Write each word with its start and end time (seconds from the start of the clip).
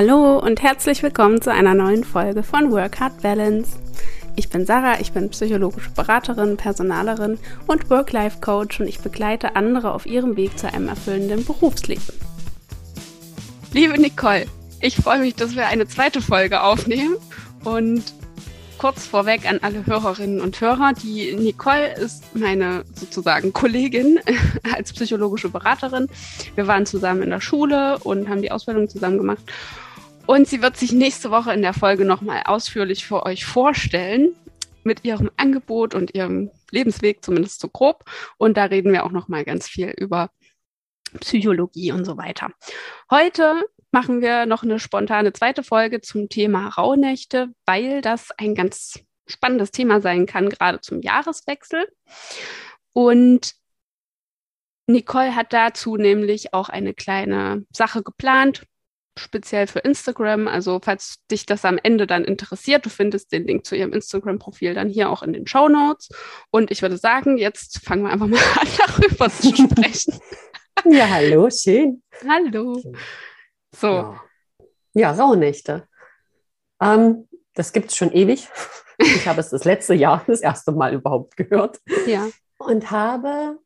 Hallo 0.00 0.38
und 0.38 0.62
herzlich 0.62 1.02
willkommen 1.02 1.42
zu 1.42 1.52
einer 1.52 1.74
neuen 1.74 2.04
Folge 2.04 2.44
von 2.44 2.70
Work 2.70 3.00
Hard 3.00 3.20
Balance. 3.20 3.80
Ich 4.36 4.48
bin 4.48 4.64
Sarah, 4.64 5.00
ich 5.00 5.10
bin 5.10 5.28
psychologische 5.30 5.90
Beraterin, 5.90 6.56
Personalerin 6.56 7.36
und 7.66 7.90
Work-Life-Coach 7.90 8.78
und 8.78 8.86
ich 8.86 9.00
begleite 9.00 9.56
andere 9.56 9.92
auf 9.92 10.06
ihrem 10.06 10.36
Weg 10.36 10.56
zu 10.56 10.72
einem 10.72 10.86
erfüllenden 10.86 11.44
Berufsleben. 11.44 12.14
Liebe 13.72 14.00
Nicole, 14.00 14.46
ich 14.80 14.94
freue 14.94 15.18
mich, 15.18 15.34
dass 15.34 15.56
wir 15.56 15.66
eine 15.66 15.88
zweite 15.88 16.22
Folge 16.22 16.62
aufnehmen 16.62 17.16
und 17.64 18.04
kurz 18.78 19.04
vorweg 19.04 19.50
an 19.50 19.58
alle 19.62 19.84
Hörerinnen 19.84 20.40
und 20.40 20.60
Hörer. 20.60 20.92
Die 20.92 21.34
Nicole 21.34 21.96
ist 21.96 22.36
meine 22.36 22.84
sozusagen 22.94 23.52
Kollegin 23.52 24.20
als 24.76 24.92
psychologische 24.92 25.48
Beraterin. 25.48 26.06
Wir 26.54 26.68
waren 26.68 26.86
zusammen 26.86 27.22
in 27.22 27.30
der 27.30 27.40
Schule 27.40 27.98
und 27.98 28.28
haben 28.28 28.42
die 28.42 28.52
Ausbildung 28.52 28.88
zusammen 28.88 29.18
gemacht. 29.18 29.42
Und 30.28 30.46
sie 30.46 30.60
wird 30.60 30.76
sich 30.76 30.92
nächste 30.92 31.30
Woche 31.30 31.54
in 31.54 31.62
der 31.62 31.72
Folge 31.72 32.04
nochmal 32.04 32.42
ausführlich 32.44 33.06
für 33.06 33.24
euch 33.24 33.46
vorstellen 33.46 34.36
mit 34.84 35.02
ihrem 35.02 35.30
Angebot 35.38 35.94
und 35.94 36.14
ihrem 36.14 36.50
Lebensweg, 36.70 37.24
zumindest 37.24 37.62
so 37.62 37.68
grob. 37.70 38.04
Und 38.36 38.58
da 38.58 38.64
reden 38.64 38.92
wir 38.92 39.06
auch 39.06 39.10
nochmal 39.10 39.46
ganz 39.46 39.68
viel 39.68 39.88
über 39.96 40.30
Psychologie 41.18 41.92
und 41.92 42.04
so 42.04 42.18
weiter. 42.18 42.50
Heute 43.10 43.64
machen 43.90 44.20
wir 44.20 44.44
noch 44.44 44.62
eine 44.62 44.78
spontane 44.78 45.32
zweite 45.32 45.62
Folge 45.62 46.02
zum 46.02 46.28
Thema 46.28 46.68
Rauhnächte, 46.68 47.48
weil 47.64 48.02
das 48.02 48.30
ein 48.32 48.54
ganz 48.54 49.00
spannendes 49.26 49.70
Thema 49.70 50.02
sein 50.02 50.26
kann, 50.26 50.50
gerade 50.50 50.82
zum 50.82 51.00
Jahreswechsel. 51.00 51.88
Und 52.92 53.54
Nicole 54.86 55.34
hat 55.34 55.54
dazu 55.54 55.96
nämlich 55.96 56.52
auch 56.52 56.68
eine 56.68 56.92
kleine 56.92 57.64
Sache 57.72 58.02
geplant, 58.02 58.66
speziell 59.18 59.66
für 59.66 59.80
Instagram. 59.80 60.48
Also 60.48 60.80
falls 60.82 61.24
dich 61.30 61.46
das 61.46 61.64
am 61.64 61.78
Ende 61.82 62.06
dann 62.06 62.24
interessiert, 62.24 62.86
du 62.86 62.90
findest 62.90 63.32
den 63.32 63.46
Link 63.46 63.66
zu 63.66 63.76
ihrem 63.76 63.92
Instagram-Profil 63.92 64.74
dann 64.74 64.88
hier 64.88 65.10
auch 65.10 65.22
in 65.22 65.32
den 65.32 65.46
Show 65.46 65.68
Notes. 65.68 66.08
Und 66.50 66.70
ich 66.70 66.82
würde 66.82 66.96
sagen, 66.96 67.38
jetzt 67.38 67.84
fangen 67.84 68.04
wir 68.04 68.10
einfach 68.10 68.26
mal 68.26 68.38
an, 68.60 68.68
darüber 68.78 69.30
zu 69.30 69.54
sprechen. 69.54 70.18
Ja, 70.84 71.10
hallo, 71.10 71.50
schön. 71.50 72.04
Hallo. 72.26 72.80
So. 73.74 73.86
Ja, 73.88 74.20
ja 74.94 75.10
Rauhnächte. 75.10 75.88
Ähm, 76.80 77.28
das 77.54 77.72
gibt 77.72 77.90
es 77.90 77.96
schon 77.96 78.12
ewig. 78.12 78.48
Ich 78.98 79.26
habe 79.26 79.40
es 79.40 79.50
das 79.50 79.64
letzte 79.64 79.94
Jahr 79.94 80.24
das 80.28 80.40
erste 80.40 80.72
Mal 80.72 80.94
überhaupt 80.94 81.36
gehört. 81.36 81.80
Ja. 82.06 82.28
Und 82.58 82.90
habe 82.90 83.58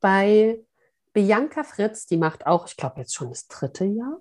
bei 0.00 0.60
Bianca 1.12 1.64
Fritz, 1.64 2.06
die 2.06 2.16
macht 2.16 2.46
auch, 2.46 2.66
ich 2.66 2.76
glaube 2.76 3.00
jetzt 3.00 3.14
schon 3.14 3.30
das 3.30 3.48
dritte 3.48 3.84
Jahr, 3.84 4.20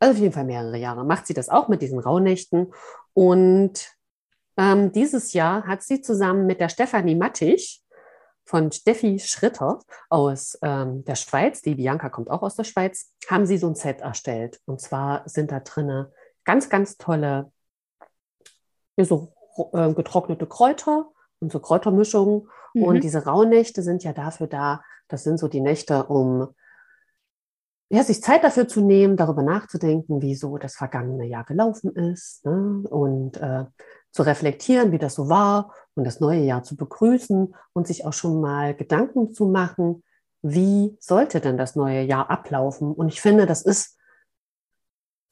also 0.00 0.12
auf 0.14 0.18
jeden 0.18 0.32
Fall 0.32 0.44
mehrere 0.44 0.76
Jahre, 0.76 1.04
macht 1.04 1.26
sie 1.26 1.34
das 1.34 1.48
auch 1.48 1.68
mit 1.68 1.82
diesen 1.82 1.98
Rauhnächten. 1.98 2.72
Und 3.14 3.90
ähm, 4.56 4.92
dieses 4.92 5.32
Jahr 5.32 5.66
hat 5.66 5.82
sie 5.82 6.00
zusammen 6.00 6.46
mit 6.46 6.60
der 6.60 6.68
Stefanie 6.68 7.14
Mattich 7.14 7.82
von 8.44 8.72
Steffi 8.72 9.18
Schritter 9.18 9.78
aus 10.08 10.58
ähm, 10.62 11.04
der 11.04 11.16
Schweiz, 11.16 11.60
die 11.60 11.74
Bianca 11.74 12.08
kommt 12.08 12.30
auch 12.30 12.42
aus 12.42 12.56
der 12.56 12.64
Schweiz, 12.64 13.12
haben 13.28 13.44
sie 13.44 13.58
so 13.58 13.68
ein 13.68 13.74
Set 13.74 14.00
erstellt. 14.00 14.60
Und 14.64 14.80
zwar 14.80 15.22
sind 15.28 15.52
da 15.52 15.60
drinne 15.60 16.12
ganz, 16.44 16.70
ganz 16.70 16.96
tolle, 16.96 17.52
so 18.96 19.32
äh, 19.74 19.92
getrocknete 19.92 20.46
Kräuter 20.46 21.10
und 21.40 21.52
so 21.52 21.60
Kräutermischungen. 21.60 22.48
Mhm. 22.72 22.82
Und 22.82 23.04
diese 23.04 23.26
Rauhnächte 23.26 23.82
sind 23.82 24.02
ja 24.02 24.12
dafür 24.14 24.46
da, 24.46 24.82
das 25.08 25.24
sind 25.24 25.38
so 25.38 25.48
die 25.48 25.60
Nächte, 25.60 26.04
um 26.04 26.48
ja, 27.90 28.02
sich 28.02 28.22
Zeit 28.22 28.44
dafür 28.44 28.68
zu 28.68 28.80
nehmen, 28.82 29.16
darüber 29.16 29.42
nachzudenken, 29.42 30.20
wie 30.20 30.34
so 30.34 30.58
das 30.58 30.74
vergangene 30.74 31.26
Jahr 31.26 31.44
gelaufen 31.44 31.94
ist 31.94 32.44
ne? 32.44 32.84
und 32.88 33.38
äh, 33.38 33.64
zu 34.12 34.22
reflektieren, 34.22 34.92
wie 34.92 34.98
das 34.98 35.14
so 35.14 35.28
war 35.28 35.72
und 35.94 36.04
das 36.04 36.20
neue 36.20 36.40
Jahr 36.40 36.62
zu 36.62 36.76
begrüßen 36.76 37.54
und 37.72 37.86
sich 37.86 38.04
auch 38.04 38.12
schon 38.12 38.40
mal 38.40 38.74
Gedanken 38.74 39.32
zu 39.32 39.46
machen, 39.46 40.02
wie 40.42 40.96
sollte 41.00 41.40
denn 41.40 41.56
das 41.56 41.76
neue 41.76 42.02
Jahr 42.02 42.30
ablaufen? 42.30 42.92
Und 42.92 43.08
ich 43.08 43.20
finde, 43.20 43.46
das 43.46 43.62
ist 43.62 43.98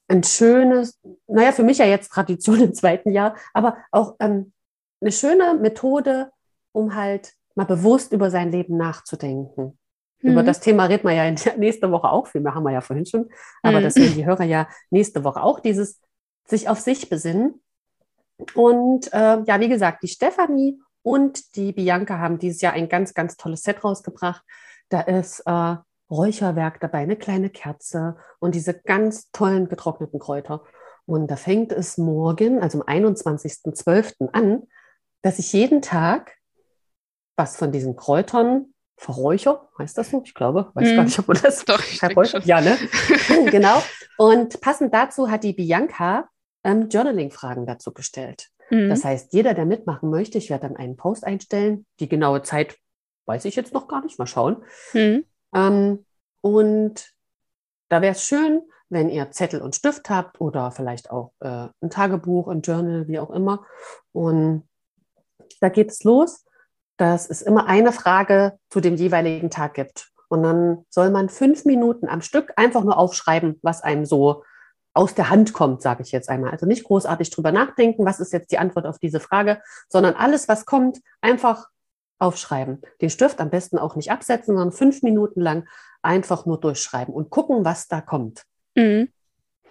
ein 0.08 0.22
schönes, 0.22 0.98
naja, 1.26 1.52
für 1.52 1.62
mich 1.62 1.78
ja 1.78 1.86
jetzt 1.86 2.10
Tradition 2.10 2.60
im 2.62 2.74
zweiten 2.74 3.10
Jahr, 3.10 3.36
aber 3.52 3.76
auch 3.90 4.16
ähm, 4.18 4.52
eine 5.00 5.12
schöne 5.12 5.54
Methode, 5.54 6.30
um 6.72 6.94
halt 6.94 7.34
mal 7.54 7.64
bewusst 7.64 8.12
über 8.12 8.30
sein 8.30 8.50
Leben 8.50 8.76
nachzudenken. 8.76 9.78
Mhm. 10.22 10.32
Über 10.32 10.42
das 10.42 10.60
Thema 10.60 10.84
reden 10.86 11.08
wir 11.08 11.14
ja 11.14 11.30
nächste 11.56 11.90
Woche 11.90 12.10
auch 12.10 12.26
viel 12.26 12.40
mehr, 12.40 12.54
haben 12.54 12.64
wir 12.64 12.72
ja 12.72 12.80
vorhin 12.80 13.06
schon. 13.06 13.28
Aber 13.62 13.80
mhm. 13.80 13.84
das 13.84 13.96
werden 13.96 14.14
die 14.14 14.26
Hörer 14.26 14.44
ja 14.44 14.68
nächste 14.90 15.24
Woche 15.24 15.42
auch, 15.42 15.60
dieses 15.60 16.00
sich 16.48 16.68
auf 16.68 16.78
sich 16.78 17.08
besinnen 17.08 17.60
und 18.54 19.12
äh, 19.12 19.42
ja, 19.42 19.60
wie 19.60 19.68
gesagt, 19.68 20.02
die 20.02 20.08
Stefanie 20.08 20.78
und 21.02 21.56
die 21.56 21.72
Bianca 21.72 22.18
haben 22.18 22.38
dieses 22.38 22.60
Jahr 22.60 22.74
ein 22.74 22.88
ganz, 22.88 23.14
ganz 23.14 23.36
tolles 23.36 23.62
Set 23.62 23.82
rausgebracht. 23.82 24.42
Da 24.88 25.00
ist 25.00 25.40
äh, 25.46 25.76
Räucherwerk 26.10 26.80
dabei, 26.80 26.98
eine 26.98 27.16
kleine 27.16 27.50
Kerze 27.50 28.16
und 28.38 28.54
diese 28.54 28.74
ganz 28.74 29.30
tollen 29.30 29.68
getrockneten 29.68 30.20
Kräuter. 30.20 30.64
Und 31.06 31.30
da 31.30 31.36
fängt 31.36 31.72
es 31.72 31.98
morgen, 31.98 32.60
also 32.60 32.80
am 32.80 32.86
21.12. 32.86 34.30
an, 34.32 34.64
dass 35.22 35.38
ich 35.38 35.52
jeden 35.52 35.82
Tag 35.82 36.36
was 37.36 37.56
von 37.56 37.70
diesen 37.70 37.96
Kräutern 37.96 38.74
verräucher, 38.96 39.68
heißt 39.78 39.98
das 39.98 40.10
so? 40.10 40.22
Ich 40.24 40.34
glaube, 40.34 40.70
weiß 40.74 40.88
hm. 40.88 40.96
gar 40.96 41.04
nicht, 41.04 41.18
ob 41.18 41.28
man 41.28 41.38
das 41.42 41.64
doch 41.66 41.80
verräuchert. 41.80 42.44
Ja, 42.46 42.60
ne? 42.60 42.76
genau. 43.50 43.82
Und 44.16 44.60
passend 44.60 44.94
dazu 44.94 45.30
hat 45.30 45.44
die 45.44 45.52
Bianca 45.52 46.28
ähm, 46.64 46.88
Journaling-Fragen 46.88 47.66
dazu 47.66 47.92
gestellt. 47.92 48.48
Mhm. 48.70 48.88
Das 48.88 49.04
heißt, 49.04 49.32
jeder, 49.32 49.54
der 49.54 49.66
mitmachen 49.66 50.10
möchte, 50.10 50.38
ich 50.38 50.50
werde 50.50 50.68
dann 50.68 50.76
einen 50.76 50.96
Post 50.96 51.24
einstellen. 51.24 51.86
Die 52.00 52.08
genaue 52.08 52.42
Zeit 52.42 52.76
weiß 53.26 53.44
ich 53.44 53.56
jetzt 53.56 53.74
noch 53.74 53.88
gar 53.88 54.02
nicht. 54.02 54.18
Mal 54.18 54.26
schauen. 54.26 54.64
Mhm. 54.92 55.24
Ähm, 55.54 56.04
und 56.40 57.12
da 57.88 58.02
wäre 58.02 58.12
es 58.12 58.24
schön, 58.24 58.62
wenn 58.88 59.10
ihr 59.10 59.30
Zettel 59.30 59.60
und 59.60 59.74
Stift 59.74 60.10
habt 60.10 60.40
oder 60.40 60.70
vielleicht 60.70 61.10
auch 61.10 61.32
äh, 61.40 61.68
ein 61.80 61.90
Tagebuch, 61.90 62.48
ein 62.48 62.62
Journal, 62.62 63.08
wie 63.08 63.18
auch 63.18 63.30
immer. 63.30 63.64
Und 64.12 64.68
da 65.60 65.68
geht 65.68 65.90
es 65.90 66.04
los, 66.04 66.45
dass 66.96 67.28
es 67.28 67.42
immer 67.42 67.66
eine 67.66 67.92
Frage 67.92 68.58
zu 68.70 68.80
dem 68.80 68.96
jeweiligen 68.96 69.50
Tag 69.50 69.74
gibt. 69.74 70.10
Und 70.28 70.42
dann 70.42 70.84
soll 70.90 71.10
man 71.10 71.28
fünf 71.28 71.64
Minuten 71.64 72.08
am 72.08 72.20
Stück 72.20 72.52
einfach 72.56 72.82
nur 72.82 72.98
aufschreiben, 72.98 73.58
was 73.62 73.82
einem 73.82 74.04
so 74.04 74.42
aus 74.92 75.14
der 75.14 75.28
Hand 75.28 75.52
kommt, 75.52 75.82
sage 75.82 76.02
ich 76.02 76.10
jetzt 76.10 76.28
einmal. 76.28 76.50
Also 76.50 76.64
nicht 76.64 76.84
großartig 76.84 77.30
drüber 77.30 77.52
nachdenken, 77.52 78.06
was 78.06 78.18
ist 78.18 78.32
jetzt 78.32 78.50
die 78.50 78.58
Antwort 78.58 78.86
auf 78.86 78.98
diese 78.98 79.20
Frage, 79.20 79.60
sondern 79.88 80.14
alles, 80.14 80.48
was 80.48 80.64
kommt, 80.64 81.00
einfach 81.20 81.68
aufschreiben. 82.18 82.80
Den 83.02 83.10
Stift 83.10 83.40
am 83.40 83.50
besten 83.50 83.78
auch 83.78 83.94
nicht 83.94 84.10
absetzen, 84.10 84.56
sondern 84.56 84.72
fünf 84.72 85.02
Minuten 85.02 85.42
lang 85.42 85.68
einfach 86.00 86.46
nur 86.46 86.58
durchschreiben 86.58 87.12
und 87.12 87.30
gucken, 87.30 87.64
was 87.64 87.88
da 87.88 88.00
kommt. 88.00 88.44
Mhm. 88.74 89.08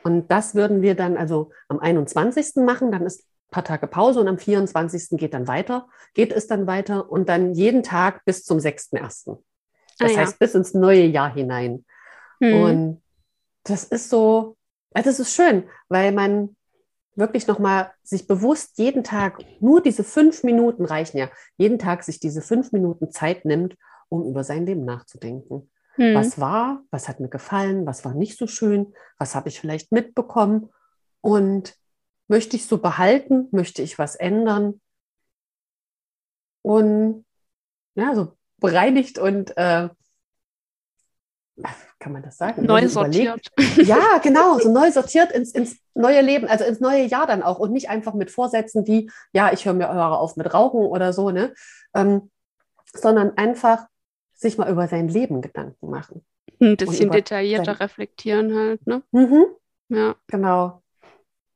Und 0.04 0.30
das 0.30 0.54
würden 0.54 0.84
wir 0.84 0.94
dann 0.94 1.18
also 1.18 1.50
am 1.68 1.80
21. 1.80 2.58
machen, 2.58 2.92
dann 2.92 3.04
ist 3.04 3.26
paar 3.52 3.64
Tage 3.64 3.88
Pause 3.88 4.20
und 4.20 4.28
am 4.28 4.38
24. 4.38 5.18
geht 5.18 5.34
dann 5.34 5.48
weiter, 5.48 5.88
geht 6.14 6.34
es 6.34 6.48
dann 6.48 6.68
weiter 6.68 7.10
und 7.10 7.30
dann 7.30 7.54
jeden 7.54 7.84
Tag 7.84 8.26
bis 8.26 8.44
zum 8.44 8.58
6.1. 8.58 9.38
Das 9.98 10.12
ah, 10.12 10.14
ja. 10.14 10.20
heißt 10.20 10.40
bis 10.40 10.56
ins 10.56 10.74
neue 10.74 11.06
Jahr 11.06 11.34
hinein. 11.34 11.86
Mhm. 12.40 12.62
Und 12.62 13.02
das 13.64 13.84
ist 13.86 14.10
so, 14.10 14.58
also 14.94 15.10
es 15.10 15.20
ist 15.20 15.36
schön, 15.36 15.64
weil 15.90 16.12
man 16.12 16.56
wirklich 17.16 17.48
nochmal 17.48 17.92
sich 18.04 18.28
bewusst 18.28 18.78
jeden 18.78 19.04
Tag, 19.04 19.40
nur 19.62 19.82
diese 19.82 20.04
fünf 20.04 20.44
Minuten 20.44 20.86
reichen 20.86 21.18
ja, 21.18 21.30
jeden 21.58 21.80
Tag 21.80 22.04
sich 22.04 22.20
diese 22.20 22.42
fünf 22.42 22.72
Minuten 22.72 23.10
Zeit 23.12 23.46
nimmt, 23.46 23.76
um 24.10 24.28
über 24.28 24.44
sein 24.44 24.66
Leben 24.66 24.86
nachzudenken. 24.86 25.70
Hm. 25.96 26.14
Was 26.14 26.40
war, 26.40 26.82
was 26.92 27.08
hat 27.08 27.22
mir 27.22 27.30
gefallen, 27.30 27.86
was 27.86 28.04
war 28.04 28.14
nicht 28.14 28.38
so 28.38 28.48
schön, 28.48 28.94
was 29.18 29.34
habe 29.34 29.48
ich 29.48 29.60
vielleicht 29.60 29.94
mitbekommen 29.94 30.70
und 31.22 31.76
möchte 32.28 32.56
ich 32.56 32.66
so 32.66 32.78
behalten, 32.78 33.48
möchte 33.52 33.82
ich 33.82 34.00
was 34.00 34.16
ändern 34.16 34.82
und 36.62 37.26
ja, 37.96 38.16
so 38.16 38.34
bereinigt 38.58 39.18
und 39.20 39.56
äh, 39.58 39.90
kann 42.00 42.12
man 42.12 42.24
das 42.24 42.38
sagen? 42.38 42.66
Neu 42.66 42.88
sortiert. 42.88 43.52
Ja, 43.78 44.20
genau, 44.22 44.60
so 44.60 44.72
neu 44.72 44.92
sortiert 44.92 45.32
ins, 45.32 45.52
ins 45.52 45.78
neue 45.94 46.22
Leben, 46.22 46.48
also 46.48 46.64
ins 46.66 46.80
neue 46.80 47.06
Jahr 47.06 47.28
dann 47.28 47.44
auch 47.44 47.60
und 47.60 47.72
nicht 47.72 47.90
einfach 47.90 48.14
mit 48.14 48.32
Vorsätzen 48.32 48.86
wie, 48.88 49.10
ja, 49.32 49.52
ich 49.54 49.66
höre 49.66 49.74
mir 49.74 49.92
höre 49.92 50.20
auf 50.20 50.36
mit 50.36 50.54
Rauchen 50.54 50.82
oder 50.82 51.14
so, 51.14 51.32
ne? 51.32 51.54
Ähm, 51.94 52.30
sondern 52.94 53.38
einfach 53.38 53.88
sich 54.34 54.58
mal 54.58 54.70
über 54.70 54.88
sein 54.88 55.08
Leben 55.08 55.42
Gedanken 55.42 55.90
machen. 55.90 56.26
Ein 56.62 56.78
bisschen 56.78 57.12
detaillierter 57.12 57.66
sein... 57.66 57.76
reflektieren 57.76 58.56
halt, 58.56 58.86
ne? 58.88 59.02
Mhm. 59.12 59.46
Ja. 59.90 60.16
Genau. 60.28 60.82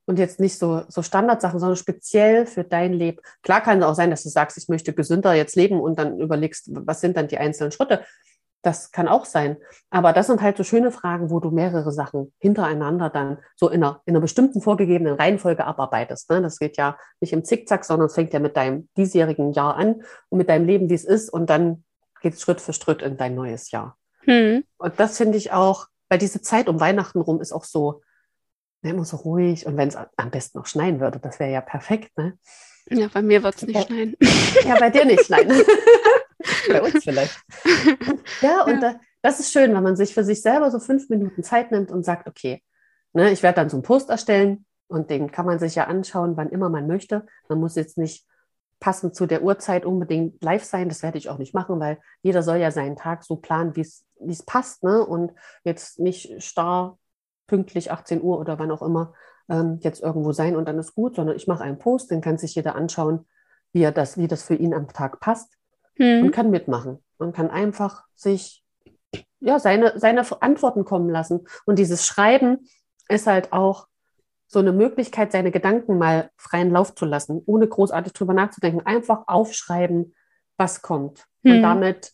Und 0.09 0.17
jetzt 0.17 0.39
nicht 0.39 0.57
so, 0.57 0.81
so 0.88 1.03
Standardsachen, 1.03 1.59
sondern 1.59 1.75
speziell 1.75 2.47
für 2.47 2.63
dein 2.63 2.94
Leben. 2.94 3.19
Klar 3.44 3.61
kann 3.61 3.77
es 3.77 3.85
auch 3.85 3.94
sein, 3.94 4.09
dass 4.09 4.23
du 4.23 4.29
sagst, 4.29 4.57
ich 4.57 4.67
möchte 4.67 4.91
gesünder 4.91 5.35
jetzt 5.35 5.56
leben 5.56 5.79
und 5.79 6.00
dann 6.00 6.19
überlegst, 6.19 6.71
was 6.71 7.00
sind 7.00 7.15
dann 7.15 7.27
die 7.27 7.38
einzelnen 7.38 7.71
Schritte. 7.71 8.03
Das 8.63 8.91
kann 8.91 9.07
auch 9.07 9.25
sein. 9.25 9.57
Aber 9.91 10.11
das 10.11 10.25
sind 10.25 10.41
halt 10.41 10.57
so 10.57 10.63
schöne 10.63 10.91
Fragen, 10.91 11.29
wo 11.29 11.39
du 11.39 11.51
mehrere 11.51 11.91
Sachen 11.91 12.33
hintereinander 12.39 13.11
dann 13.11 13.38
so 13.56 13.69
in 13.69 13.83
einer, 13.83 14.01
in 14.06 14.15
einer 14.15 14.21
bestimmten 14.21 14.61
vorgegebenen 14.61 15.13
Reihenfolge 15.13 15.63
abarbeitest. 15.63 16.27
Ne? 16.31 16.41
Das 16.41 16.57
geht 16.57 16.75
ja 16.77 16.97
nicht 17.21 17.31
im 17.31 17.45
Zickzack, 17.45 17.85
sondern 17.85 18.07
es 18.07 18.15
fängt 18.15 18.33
ja 18.33 18.39
mit 18.39 18.57
deinem 18.57 18.89
diesjährigen 18.97 19.53
Jahr 19.53 19.75
an 19.75 20.01
und 20.29 20.39
mit 20.39 20.50
deinem 20.50 20.65
Leben, 20.65 20.89
wie 20.89 20.95
es 20.95 21.06
ist. 21.06 21.29
Und 21.29 21.51
dann 21.51 21.83
geht 22.23 22.33
es 22.33 22.41
Schritt 22.41 22.61
für 22.61 22.73
Schritt 22.73 23.03
in 23.03 23.15
dein 23.15 23.35
neues 23.35 23.69
Jahr. 23.69 23.95
Hm. 24.21 24.63
Und 24.79 25.00
das 25.00 25.17
finde 25.17 25.38
ich 25.38 25.51
auch, 25.51 25.85
weil 26.09 26.17
diese 26.17 26.41
Zeit 26.41 26.67
um 26.67 26.79
Weihnachten 26.79 27.21
rum 27.21 27.41
ist 27.41 27.51
auch 27.51 27.63
so, 27.63 28.01
ne, 28.81 28.92
immer 28.92 29.06
so 29.06 29.18
ruhig. 29.18 29.66
Und 29.66 29.78
wenn 29.78 29.90
es 29.90 29.96
am 29.96 30.31
besten 30.31 30.58
noch 30.58 30.66
schneien 30.66 31.00
würde, 31.00 31.20
das 31.20 31.40
wäre 31.40 31.52
ja 31.52 31.62
perfekt. 31.62 32.18
Ne? 32.18 32.38
Ja, 32.90 33.08
bei 33.14 33.22
mir 33.22 33.44
wird 33.44 33.56
es 33.56 33.64
nicht 33.64 33.76
ja. 33.76 33.86
schneien. 33.86 34.16
Ja, 34.66 34.80
bei 34.80 34.90
dir 34.90 35.06
nicht 35.06 35.26
schneien. 35.26 35.50
Bei 36.70 36.81
uns 36.81 37.04
vielleicht. 37.04 37.38
Ja, 38.42 38.64
und 38.64 38.81
ja. 38.81 38.94
Da, 38.94 39.00
das 39.22 39.40
ist 39.40 39.52
schön, 39.52 39.74
wenn 39.74 39.84
man 39.84 39.98
sich 39.98 40.14
für 40.14 40.24
sich 40.24 40.42
selber 40.42 40.72
so 40.72 40.80
fünf 40.80 41.10
Minuten 41.10 41.44
Zeit 41.44 41.72
nimmt 41.72 41.92
und 41.92 42.06
sagt, 42.06 42.28
okay, 42.28 42.64
ne, 43.12 43.31
ich 43.31 43.44
werde 43.44 43.58
dann 43.58 43.70
so 43.70 43.76
einen 43.76 43.84
Post 43.84 44.10
erstellen 44.10 44.66
und 44.88 45.10
den 45.10 45.31
kann 45.31 45.46
man 45.46 45.60
sich 45.60 45.76
ja 45.76 45.86
anschauen, 45.86 46.38
wann 46.38 46.50
immer 46.50 46.70
man 46.70 46.88
möchte. 46.88 47.26
Man 47.50 47.60
muss 47.60 47.76
jetzt 47.76 47.98
nicht 47.98 48.26
passend 48.80 49.16
zu 49.16 49.26
der 49.26 49.44
Uhrzeit 49.44 49.86
unbedingt 49.86 50.42
live 50.44 50.64
sein. 50.64 50.88
Das 50.88 51.04
werde 51.04 51.18
ich 51.18 51.30
auch 51.30 51.38
nicht 51.38 51.54
machen, 51.54 51.80
weil 51.80 52.00
jeder 52.22 52.44
soll 52.44 52.58
ja 52.58 52.72
seinen 52.72 52.96
Tag 52.96 53.24
so 53.24 53.36
planen, 53.36 53.76
wie 53.76 53.81
es 53.81 54.44
passt. 54.44 54.84
Ne? 54.84 55.06
Und 55.06 55.34
jetzt 55.64 56.00
nicht 56.00 56.42
starr 56.42 56.98
pünktlich 57.50 57.92
18 57.92 58.22
Uhr 58.22 58.40
oder 58.40 58.60
wann 58.60 58.72
auch 58.72 58.81
immer 58.81 59.13
ähm, 59.50 59.80
jetzt 59.81 60.01
irgendwo 60.01 60.31
sein 60.31 60.56
und 60.56 60.68
dann 60.68 60.80
ist 60.80 60.96
gut, 60.96 61.16
sondern 61.16 61.36
ich 61.36 61.48
mache 61.48 61.63
einen 61.63 61.80
Post, 61.80 62.12
den 62.12 62.22
kann 62.22 62.38
sich 62.38 62.56
jeder 62.56 62.75
anschauen, 62.75 63.25
wie, 63.74 63.81
er 63.81 63.92
das, 63.92 64.18
wie 64.18 64.28
das 64.28 64.44
für 64.44 64.56
ihn 64.56 64.74
am 64.74 64.88
Tag 64.88 65.19
passt 65.19 65.57
hm. 65.98 66.24
und 66.24 66.31
kann 66.31 66.51
mitmachen. 66.51 67.00
Man 67.18 67.34
kann 67.34 67.50
einfach 67.50 68.04
sich 68.16 68.63
ja, 69.40 69.60
seine, 69.60 69.98
seine 69.98 70.24
Antworten 70.42 70.86
kommen 70.86 71.10
lassen. 71.10 71.48
Und 71.66 71.80
dieses 71.80 72.06
Schreiben 72.06 72.68
ist 73.07 73.28
halt 73.28 73.52
auch 73.52 73.88
so 74.48 74.60
eine 74.60 74.72
Möglichkeit, 74.72 75.31
seine 75.31 75.52
Gedanken 75.52 75.98
mal 75.98 76.30
freien 76.38 76.72
Lauf 76.72 76.95
zu 76.95 77.06
lassen, 77.06 77.42
ohne 77.45 77.68
großartig 77.68 78.13
drüber 78.13 78.34
nachzudenken. 78.34 78.86
Einfach 78.86 79.24
aufschreiben, 79.28 80.16
was 80.57 80.81
kommt. 80.81 81.25
Hm. 81.44 81.56
Und 81.56 81.62
damit 81.62 82.13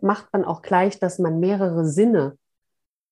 macht 0.00 0.32
man 0.32 0.44
auch 0.44 0.62
gleich, 0.62 0.98
dass 0.98 1.18
man 1.18 1.40
mehrere 1.40 1.86
Sinne 1.86 2.36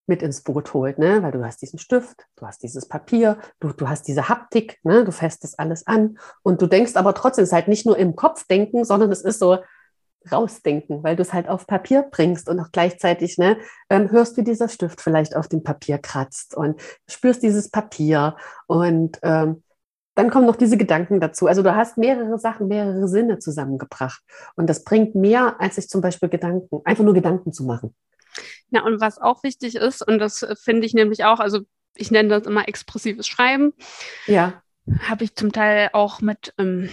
mit 0.07 0.23
ins 0.23 0.43
Boot 0.43 0.75
holt, 0.75 0.99
ne? 0.99 1.23
weil 1.23 1.33
du 1.33 1.45
hast 1.45 1.63
diesen 1.63 1.79
Stift, 1.79 2.27
du 2.37 2.47
hast 2.47 2.63
dieses 2.63 2.89
Papier, 2.89 3.39
du, 3.61 3.73
du 3.73 3.89
hast 3.89 4.09
diese 4.09 4.29
Haptik, 4.29 4.79
ne? 4.83 5.05
du 5.05 5.13
fässt 5.13 5.45
das 5.45 5.59
alles 5.59 5.87
an 5.87 6.19
und 6.43 6.61
du 6.61 6.67
denkst 6.67 6.97
aber 6.97 7.15
trotzdem, 7.15 7.45
es 7.45 7.51
ist 7.51 7.55
halt 7.55 7.69
nicht 7.69 7.87
nur 7.87 7.97
im 7.97 8.17
Kopf 8.17 8.47
denken, 8.47 8.85
sondern 8.85 9.13
es 9.13 9.23
ist 9.23 9.39
so, 9.39 9.59
rausdenken, 10.31 11.03
weil 11.03 11.17
du 11.17 11.23
es 11.23 11.33
halt 11.33 11.49
auf 11.49 11.67
Papier 11.67 12.03
bringst 12.11 12.49
und 12.49 12.61
auch 12.61 12.71
gleichzeitig 12.73 13.39
ne, 13.39 13.57
ähm, 13.91 14.11
hörst, 14.11 14.37
wie 14.37 14.45
dieser 14.45 14.69
Stift 14.69 15.01
vielleicht 15.01 15.35
auf 15.35 15.49
dem 15.49 15.63
Papier 15.63 15.99
kratzt 15.99 16.57
und 16.57 16.81
spürst 17.09 17.43
dieses 17.43 17.71
Papier 17.71 18.37
und 18.67 19.19
ähm, 19.23 19.63
dann 20.15 20.31
kommen 20.31 20.47
noch 20.47 20.57
diese 20.57 20.77
Gedanken 20.77 21.21
dazu. 21.21 21.47
Also 21.47 21.63
du 21.63 21.75
hast 21.75 21.97
mehrere 21.97 22.39
Sachen, 22.39 22.69
mehrere 22.69 23.09
Sinne 23.09 23.39
zusammengebracht 23.39 24.23
und 24.57 24.69
das 24.69 24.85
bringt 24.85 25.15
mehr, 25.15 25.57
als 25.59 25.77
sich 25.77 25.89
zum 25.89 26.03
Beispiel 26.03 26.29
Gedanken, 26.29 26.81
einfach 26.85 27.05
nur 27.05 27.15
Gedanken 27.15 27.53
zu 27.53 27.65
machen. 27.65 27.95
Ja, 28.71 28.83
und 28.83 29.01
was 29.01 29.19
auch 29.19 29.43
wichtig 29.43 29.77
ist, 29.77 30.07
und 30.07 30.19
das 30.19 30.47
finde 30.63 30.87
ich 30.87 30.95
nämlich 30.95 31.25
auch, 31.25 31.41
also 31.41 31.61
ich 31.95 32.11
nenne 32.11 32.29
das 32.29 32.47
immer 32.47 32.69
expressives 32.69 33.27
Schreiben. 33.27 33.73
Ja. 34.27 34.63
Habe 35.09 35.25
ich 35.25 35.35
zum 35.37 35.53
Teil 35.53 35.91
auch 35.93 36.21
mit 36.21 36.55
ähm, 36.59 36.89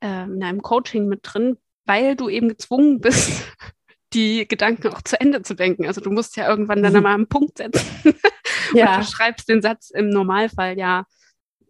äh, 0.00 0.24
in 0.24 0.42
einem 0.42 0.62
Coaching 0.62 1.06
mit 1.06 1.20
drin, 1.22 1.58
weil 1.84 2.16
du 2.16 2.28
eben 2.28 2.48
gezwungen 2.48 3.00
bist, 3.00 3.42
die 4.12 4.46
Gedanken 4.48 4.88
auch 4.88 5.02
zu 5.02 5.20
Ende 5.20 5.42
zu 5.42 5.54
denken. 5.54 5.86
Also 5.86 6.00
du 6.00 6.10
musst 6.10 6.36
ja 6.36 6.48
irgendwann 6.48 6.82
dann 6.82 6.92
mhm. 6.92 7.02
mal 7.02 7.14
einen 7.14 7.28
Punkt 7.28 7.58
setzen. 7.58 7.84
ja. 8.74 8.96
Und 8.96 9.04
du 9.04 9.10
schreibst 9.10 9.48
den 9.48 9.62
Satz 9.62 9.90
im 9.90 10.08
Normalfall 10.08 10.78
ja 10.78 11.06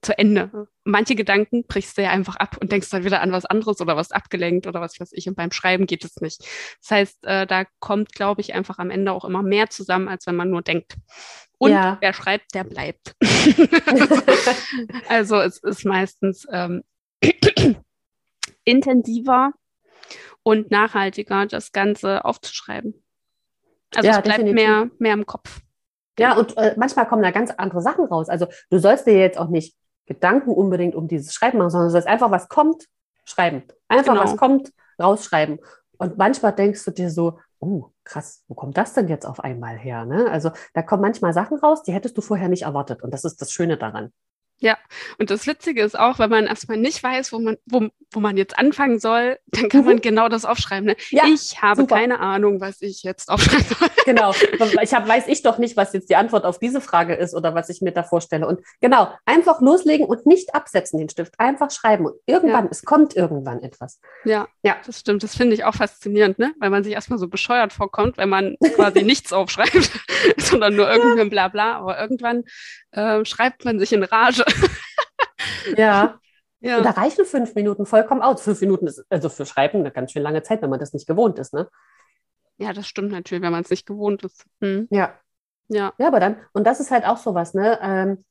zu 0.03 0.17
Ende. 0.17 0.69
Manche 0.85 1.15
Gedanken 1.15 1.65
brichst 1.67 1.99
du 1.99 2.03
ja 2.03 2.11
einfach 2.11 2.37
ab 2.37 2.57
und 2.61 2.73
denkst 2.73 2.89
dann 2.91 3.05
wieder 3.05 3.21
an 3.21 3.33
was 3.33 3.45
anderes 3.45 3.81
oder 3.81 3.97
was 3.97 4.13
abgelenkt 4.13 4.67
oder 4.67 4.81
was 4.81 4.99
weiß 4.99 5.11
ich. 5.13 5.29
Und 5.29 5.37
beim 5.37 5.53
Schreiben 5.53 5.87
geht 5.87 6.05
es 6.05 6.21
nicht. 6.21 6.41
Das 6.81 6.91
heißt, 6.91 7.27
äh, 7.27 7.47
da 7.47 7.65
kommt, 7.81 8.13
glaube 8.15 8.41
ich, 8.41 8.55
einfach 8.55 8.79
am 8.79 8.91
Ende 8.91 9.13
auch 9.13 9.25
immer 9.25 9.43
mehr 9.43 9.69
zusammen, 9.69 10.09
als 10.09 10.27
wenn 10.27 10.37
man 10.37 10.51
nur 10.51 10.63
denkt. 10.63 10.97
Und 11.59 11.73
ja. 11.73 11.99
wer 12.01 12.15
schreibt, 12.15 12.55
der 12.55 12.65
bleibt. 12.65 13.15
also 15.09 15.41
es 15.41 15.59
ist 15.59 15.85
meistens 15.85 16.47
ähm, 16.51 16.83
intensiver 18.65 19.53
und 20.43 20.71
nachhaltiger 20.71 21.47
das 21.47 21.73
Ganze 21.73 22.25
aufzuschreiben. 22.25 22.95
Also 23.95 24.09
ja, 24.09 24.17
es 24.17 24.23
bleibt 24.23 24.45
mehr, 24.45 24.89
mehr 24.99 25.15
im 25.15 25.27
Kopf. 25.27 25.61
Ja, 26.19 26.37
und 26.37 26.57
äh, 26.57 26.75
manchmal 26.77 27.09
kommen 27.09 27.23
da 27.23 27.31
ganz 27.31 27.51
andere 27.51 27.81
Sachen 27.81 28.05
raus. 28.05 28.29
Also 28.29 28.47
du 28.71 28.79
sollst 28.79 29.07
dir 29.07 29.19
jetzt 29.19 29.39
auch 29.39 29.49
nicht 29.49 29.75
Gedanken 30.11 30.51
unbedingt 30.51 30.97
um 30.97 31.07
dieses 31.07 31.33
Schreiben 31.33 31.59
machen, 31.59 31.71
sondern 31.71 31.87
du 31.87 31.93
sollst 31.93 32.09
einfach, 32.09 32.33
was 32.33 32.49
kommt, 32.49 32.89
schreiben. 33.25 33.63
Einfach, 33.87 34.15
genau. 34.15 34.25
was 34.25 34.37
kommt, 34.37 34.73
rausschreiben. 35.01 35.61
Und 35.99 36.19
manchmal 36.19 36.53
denkst 36.53 36.85
du 36.85 36.91
dir 36.91 37.11
so, 37.11 37.39
oh, 37.61 37.91
krass, 38.03 38.43
wo 38.49 38.55
kommt 38.55 38.77
das 38.77 38.93
denn 38.93 39.07
jetzt 39.07 39.25
auf 39.25 39.39
einmal 39.39 39.79
her? 39.79 40.05
Ne? 40.07 40.29
Also 40.29 40.51
da 40.75 40.83
kommen 40.83 41.03
manchmal 41.03 41.33
Sachen 41.33 41.59
raus, 41.59 41.85
die 41.85 41.93
hättest 41.93 42.19
du 42.19 42.23
vorher 42.23 42.49
nicht 42.49 42.63
erwartet. 42.63 43.05
Und 43.05 43.15
das 43.15 43.25
ist 43.25 43.41
das 43.41 43.53
Schöne 43.53 43.79
daran. 43.79 44.13
Ja, 44.63 44.77
und 45.19 45.31
das 45.31 45.47
Witzige 45.47 45.83
ist 45.83 45.99
auch, 45.99 46.19
wenn 46.19 46.29
man 46.29 46.47
erstmal 46.47 46.77
nicht 46.77 47.03
weiß, 47.03 47.33
wo 47.33 47.39
man, 47.39 47.57
wo, 47.65 47.89
wo 48.13 48.21
man 48.21 48.37
jetzt 48.37 48.59
anfangen 48.59 48.99
soll, 48.99 49.39
dann 49.47 49.71
kann 49.71 49.81
mhm. 49.81 49.87
man 49.87 50.01
genau 50.03 50.29
das 50.29 50.45
aufschreiben. 50.45 50.87
Ne? 50.87 50.97
Ja, 51.09 51.25
ich 51.27 51.63
habe 51.63 51.81
super. 51.83 51.97
keine 51.97 52.21
Ahnung, 52.21 52.61
was 52.61 52.83
ich 52.83 53.03
jetzt 53.03 53.31
aufschreiben 53.31 53.65
soll. 53.65 53.89
Genau, 54.07 54.35
ich 54.83 54.95
hab, 54.95 55.07
weiß 55.07 55.29
ich 55.29 55.43
doch 55.43 55.59
nicht, 55.59 55.77
was 55.77 55.93
jetzt 55.93 56.09
die 56.11 56.17
Antwort 56.17 56.45
auf 56.45 56.59
diese 56.59 56.81
Frage 56.81 57.15
ist 57.15 57.35
oder 57.35 57.55
was 57.55 57.69
ich 57.69 57.81
mir 57.81 57.93
da 57.93 58.03
vorstelle. 58.03 58.47
Und 58.47 58.61
genau, 58.81 59.13
einfach 59.25 59.61
loslegen 59.61 60.07
und 60.07 60.27
nicht 60.27 60.55
absetzen 60.55 60.99
den 60.99 61.09
Stift, 61.11 61.39
einfach 61.39 61.71
schreiben. 61.71 62.07
Und 62.07 62.15
irgendwann, 62.27 62.65
ja. 62.65 62.71
es 62.71 62.83
kommt 62.83 63.15
irgendwann 63.15 63.63
etwas. 63.63 64.01
Ja, 64.25 64.49
ja. 64.63 64.77
das 64.87 65.01
stimmt. 65.01 65.23
Das 65.23 65.37
finde 65.37 65.55
ich 65.55 65.65
auch 65.65 65.75
faszinierend, 65.75 66.39
ne? 66.39 66.55
weil 66.59 66.71
man 66.71 66.83
sich 66.83 66.95
erstmal 66.95 67.19
so 67.19 67.29
bescheuert 67.29 67.73
vorkommt, 67.73 68.17
wenn 68.17 68.31
man 68.31 68.57
quasi 68.75 69.03
nichts 69.05 69.33
aufschreibt, 69.33 69.91
sondern 70.39 70.75
nur 70.75 70.91
irgendein 70.91 71.31
Blabla. 71.31 71.77
Aber 71.77 72.01
irgendwann 72.01 72.45
äh, 72.93 73.25
schreibt 73.25 73.65
man 73.65 73.79
sich 73.79 73.93
in 73.93 74.03
Rage. 74.03 74.45
ja. 75.77 76.19
ja. 76.61 76.79
Und 76.79 76.85
da 76.85 76.91
reichen 76.91 77.25
fünf 77.25 77.55
Minuten 77.55 77.87
vollkommen 77.87 78.23
aus. 78.23 78.43
Fünf 78.43 78.61
Minuten 78.61 78.87
ist 78.87 79.05
also 79.09 79.29
für 79.29 79.47
Schreiben 79.47 79.81
eine 79.81 79.91
ganz 79.91 80.13
schön 80.13 80.23
lange 80.23 80.43
Zeit, 80.43 80.63
wenn 80.63 80.71
man 80.71 80.81
das 80.81 80.93
nicht 80.93 81.07
gewohnt 81.07 81.39
ist, 81.39 81.55
ne? 81.55 81.69
Ja, 82.59 82.73
das 82.73 82.87
stimmt 82.87 83.11
natürlich, 83.11 83.43
wenn 83.43 83.53
man 83.53 83.63
es 83.63 83.71
nicht 83.71 83.87
gewohnt 83.87 84.23
ist. 84.23 84.45
Hm. 84.61 84.87
Ja. 84.91 85.15
Ja. 85.69 85.93
Ja, 85.99 86.09
aber 86.09 86.21
dann, 86.21 86.37
und 86.53 86.67
das 86.67 86.81
ist 86.81 86.91
halt 86.91 87.07
auch 87.07 87.17
sowas, 87.17 87.55
ne? 87.55 87.79
Ähm, 87.81 88.25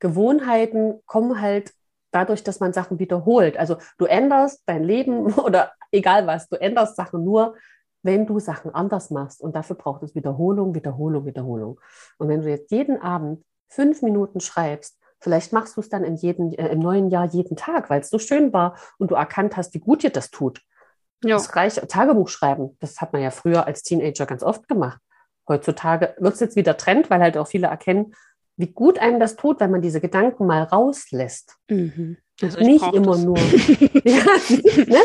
Gewohnheiten 0.00 1.00
kommen 1.06 1.40
halt 1.40 1.72
dadurch, 2.10 2.42
dass 2.42 2.60
man 2.60 2.72
Sachen 2.72 2.98
wiederholt. 2.98 3.56
Also 3.56 3.76
du 3.98 4.06
änderst 4.06 4.62
dein 4.66 4.84
Leben 4.84 5.32
oder 5.34 5.72
egal 5.92 6.26
was, 6.26 6.48
du 6.48 6.56
änderst 6.56 6.96
Sachen 6.96 7.24
nur, 7.24 7.56
wenn 8.02 8.26
du 8.26 8.38
Sachen 8.38 8.74
anders 8.74 9.10
machst. 9.10 9.40
Und 9.40 9.56
dafür 9.56 9.76
braucht 9.76 10.02
es 10.02 10.14
Wiederholung, 10.14 10.74
Wiederholung, 10.74 11.26
Wiederholung. 11.26 11.80
Und 12.18 12.28
wenn 12.28 12.42
du 12.42 12.48
jetzt 12.48 12.70
jeden 12.70 13.00
Abend 13.00 13.44
fünf 13.68 14.02
Minuten 14.02 14.40
schreibst, 14.40 14.98
vielleicht 15.26 15.52
machst 15.52 15.76
du 15.76 15.80
es 15.80 15.88
dann 15.88 16.04
in 16.04 16.14
jedem, 16.14 16.52
äh, 16.52 16.68
im 16.68 16.78
neuen 16.78 17.10
Jahr 17.10 17.26
jeden 17.26 17.56
Tag, 17.56 17.90
weil 17.90 18.00
es 18.00 18.10
so 18.10 18.20
schön 18.20 18.52
war 18.52 18.76
und 18.96 19.10
du 19.10 19.16
erkannt 19.16 19.56
hast, 19.56 19.74
wie 19.74 19.80
gut 19.80 20.04
dir 20.04 20.10
das 20.10 20.30
tut. 20.30 20.62
Ja. 21.24 21.34
Das 21.34 21.56
reicht, 21.56 21.88
Tagebuch 21.88 22.28
schreiben, 22.28 22.76
das 22.78 23.00
hat 23.00 23.12
man 23.12 23.22
ja 23.22 23.32
früher 23.32 23.66
als 23.66 23.82
Teenager 23.82 24.24
ganz 24.24 24.44
oft 24.44 24.68
gemacht. 24.68 25.00
Heutzutage 25.48 26.14
wird 26.18 26.34
es 26.34 26.40
jetzt 26.40 26.54
wieder 26.54 26.76
Trend, 26.76 27.10
weil 27.10 27.20
halt 27.20 27.36
auch 27.36 27.48
viele 27.48 27.66
erkennen, 27.66 28.14
wie 28.56 28.68
gut 28.68 29.00
einem 29.00 29.18
das 29.18 29.34
tut, 29.34 29.58
wenn 29.58 29.72
man 29.72 29.82
diese 29.82 30.00
Gedanken 30.00 30.46
mal 30.46 30.62
rauslässt. 30.62 31.56
Mhm. 31.68 32.18
Also 32.40 32.60
nicht 32.60 32.86
immer 32.94 33.16
das. 33.16 33.24
nur. 33.24 33.38
ja, 34.04 34.24
ne? 34.86 35.00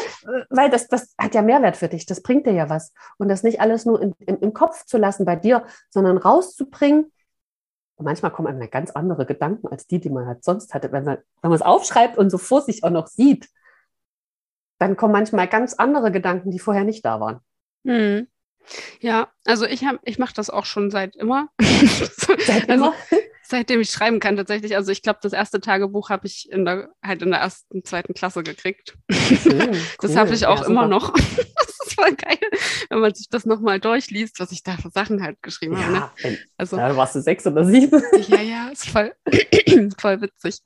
Weil 0.51 0.70
das, 0.70 0.88
das 0.88 1.16
hat 1.18 1.34
ja 1.34 1.42
Mehrwert 1.42 1.78
für 1.78 1.88
dich, 1.88 2.06
das 2.06 2.22
bringt 2.22 2.46
dir 2.46 2.54
ja 2.54 2.70
was. 2.70 2.94
Und 3.18 3.28
das 3.28 3.42
nicht 3.42 3.60
alles 3.60 3.86
nur 3.86 4.00
in, 4.00 4.13
im, 4.20 4.38
im 4.40 4.54
Kopf 4.54 4.86
zu 4.86 5.00
lassen 5.00 5.25
bei 5.25 5.36
dir, 5.36 5.66
sondern 5.90 6.18
rauszubringen 6.18 7.12
und 8.01 8.05
manchmal 8.05 8.31
kommen 8.31 8.48
einem 8.48 8.67
ganz 8.67 8.89
andere 8.89 9.27
Gedanken 9.27 9.67
als 9.67 9.86
die, 9.86 10.00
die 10.00 10.10
man 10.10 10.25
halt 10.25 10.43
sonst 10.43 10.74
hatte. 10.74 10.91
Wenn 10.91 11.03
man, 11.03 11.17
wenn 11.43 11.50
man 11.50 11.53
es 11.53 11.62
aufschreibt 11.62 12.17
und 12.17 12.31
so 12.31 12.39
vor 12.39 12.62
sich 12.62 12.84
auch 12.84 12.89
noch 12.89 13.05
sieht, 13.05 13.48
dann 14.79 14.98
kommen 14.98 15.13
manchmal 15.13 15.48
ganz 15.48 15.75
andere 15.75 16.12
Gedanken, 16.12 16.50
die 16.50 16.58
vorher 16.58 16.84
nicht 16.84 17.05
da 17.05 17.20
waren. 17.20 17.41
Hm. 17.86 18.27
Ja, 19.01 19.29
also 19.46 19.67
ich 19.67 19.86
habe, 19.86 20.00
ich 20.03 20.17
mache 20.17 20.34
das 20.34 20.50
auch 20.50 20.65
schon 20.65 20.89
seit 20.89 21.15
immer. 21.15 21.50
seit 21.62 22.67
also, 22.72 22.86
immer? 22.86 22.93
seitdem 23.43 23.81
ich 23.81 23.91
schreiben 23.91 24.20
kann 24.20 24.36
tatsächlich. 24.36 24.75
Also 24.75 24.91
ich 24.91 25.03
glaube, 25.03 25.20
das 25.22 25.34
erste 25.34 25.62
Tagebuch 25.62 26.10
habe 26.10 26.25
ich 26.25 26.51
in 26.51 26.65
der, 26.65 26.89
halt 27.03 27.22
in 27.22 27.29
der 27.29 27.41
ersten, 27.41 27.84
zweiten 27.84 28.15
Klasse 28.15 28.41
gekriegt. 28.41 28.98
Schön, 29.12 29.77
das 30.01 30.15
habe 30.15 30.34
ich 30.34 30.48
auch 30.48 30.62
ja, 30.62 30.65
immer 30.65 30.88
noch. 30.88 31.13
Voll 32.01 32.15
geil, 32.15 32.38
wenn 32.89 33.00
man 33.00 33.13
sich 33.13 33.29
das 33.29 33.46
nochmal 33.46 33.79
durchliest, 33.79 34.39
was 34.39 34.51
ich 34.51 34.63
da 34.63 34.77
für 34.77 34.89
Sachen 34.89 35.22
halt 35.22 35.41
geschrieben 35.41 35.77
ja, 35.77 35.84
habe. 35.84 36.12
Ne? 36.24 36.38
Also, 36.58 36.77
ja, 36.77 36.96
warst 36.96 37.15
du 37.15 37.22
sechs 37.22 37.46
oder 37.46 37.65
sieben. 37.65 38.01
Ja, 38.27 38.41
ja, 38.41 38.70
ist 38.70 38.89
voll, 38.89 39.13
voll 39.98 40.22
witzig. 40.22 40.60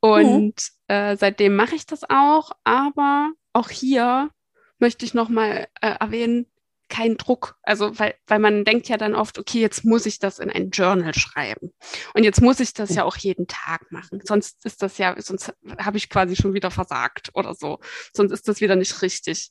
Und 0.00 0.54
mhm. 0.88 0.94
äh, 0.94 1.16
seitdem 1.16 1.56
mache 1.56 1.74
ich 1.74 1.86
das 1.86 2.02
auch, 2.08 2.52
aber 2.64 3.32
auch 3.52 3.70
hier 3.70 4.30
möchte 4.78 5.04
ich 5.04 5.14
nochmal 5.14 5.68
äh, 5.80 5.94
erwähnen, 6.00 6.46
kein 6.92 7.16
Druck. 7.16 7.56
Also, 7.62 7.98
weil, 7.98 8.14
weil 8.26 8.38
man 8.38 8.66
denkt 8.66 8.90
ja 8.90 8.98
dann 8.98 9.14
oft, 9.14 9.38
okay, 9.38 9.60
jetzt 9.60 9.82
muss 9.82 10.04
ich 10.04 10.18
das 10.18 10.38
in 10.38 10.50
ein 10.50 10.68
Journal 10.68 11.14
schreiben. 11.14 11.72
Und 12.12 12.22
jetzt 12.22 12.42
muss 12.42 12.60
ich 12.60 12.74
das 12.74 12.94
ja 12.94 13.04
auch 13.04 13.16
jeden 13.16 13.46
Tag 13.46 13.90
machen. 13.90 14.20
Sonst 14.22 14.62
ist 14.66 14.82
das 14.82 14.98
ja, 14.98 15.14
sonst 15.18 15.54
habe 15.78 15.96
ich 15.96 16.10
quasi 16.10 16.36
schon 16.36 16.52
wieder 16.52 16.70
versagt 16.70 17.30
oder 17.32 17.54
so. 17.54 17.80
Sonst 18.12 18.30
ist 18.30 18.46
das 18.46 18.60
wieder 18.60 18.76
nicht 18.76 19.00
richtig 19.00 19.50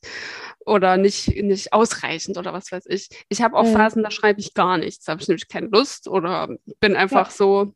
oder 0.59 0.97
nicht, 0.97 1.29
nicht 1.29 1.73
ausreichend 1.73 2.37
oder 2.37 2.53
was 2.53 2.71
weiß 2.71 2.83
ich. 2.85 3.09
Ich 3.27 3.41
habe 3.41 3.57
auch 3.57 3.65
mhm. 3.65 3.73
Phasen, 3.73 4.03
da 4.03 4.11
schreibe 4.11 4.39
ich 4.39 4.53
gar 4.53 4.77
nichts. 4.77 5.05
Da 5.05 5.13
habe 5.13 5.21
ich 5.23 5.27
nämlich 5.27 5.47
keine 5.47 5.67
Lust 5.67 6.07
oder 6.07 6.47
bin 6.79 6.95
einfach 6.95 7.31
ja. 7.31 7.35
so 7.35 7.73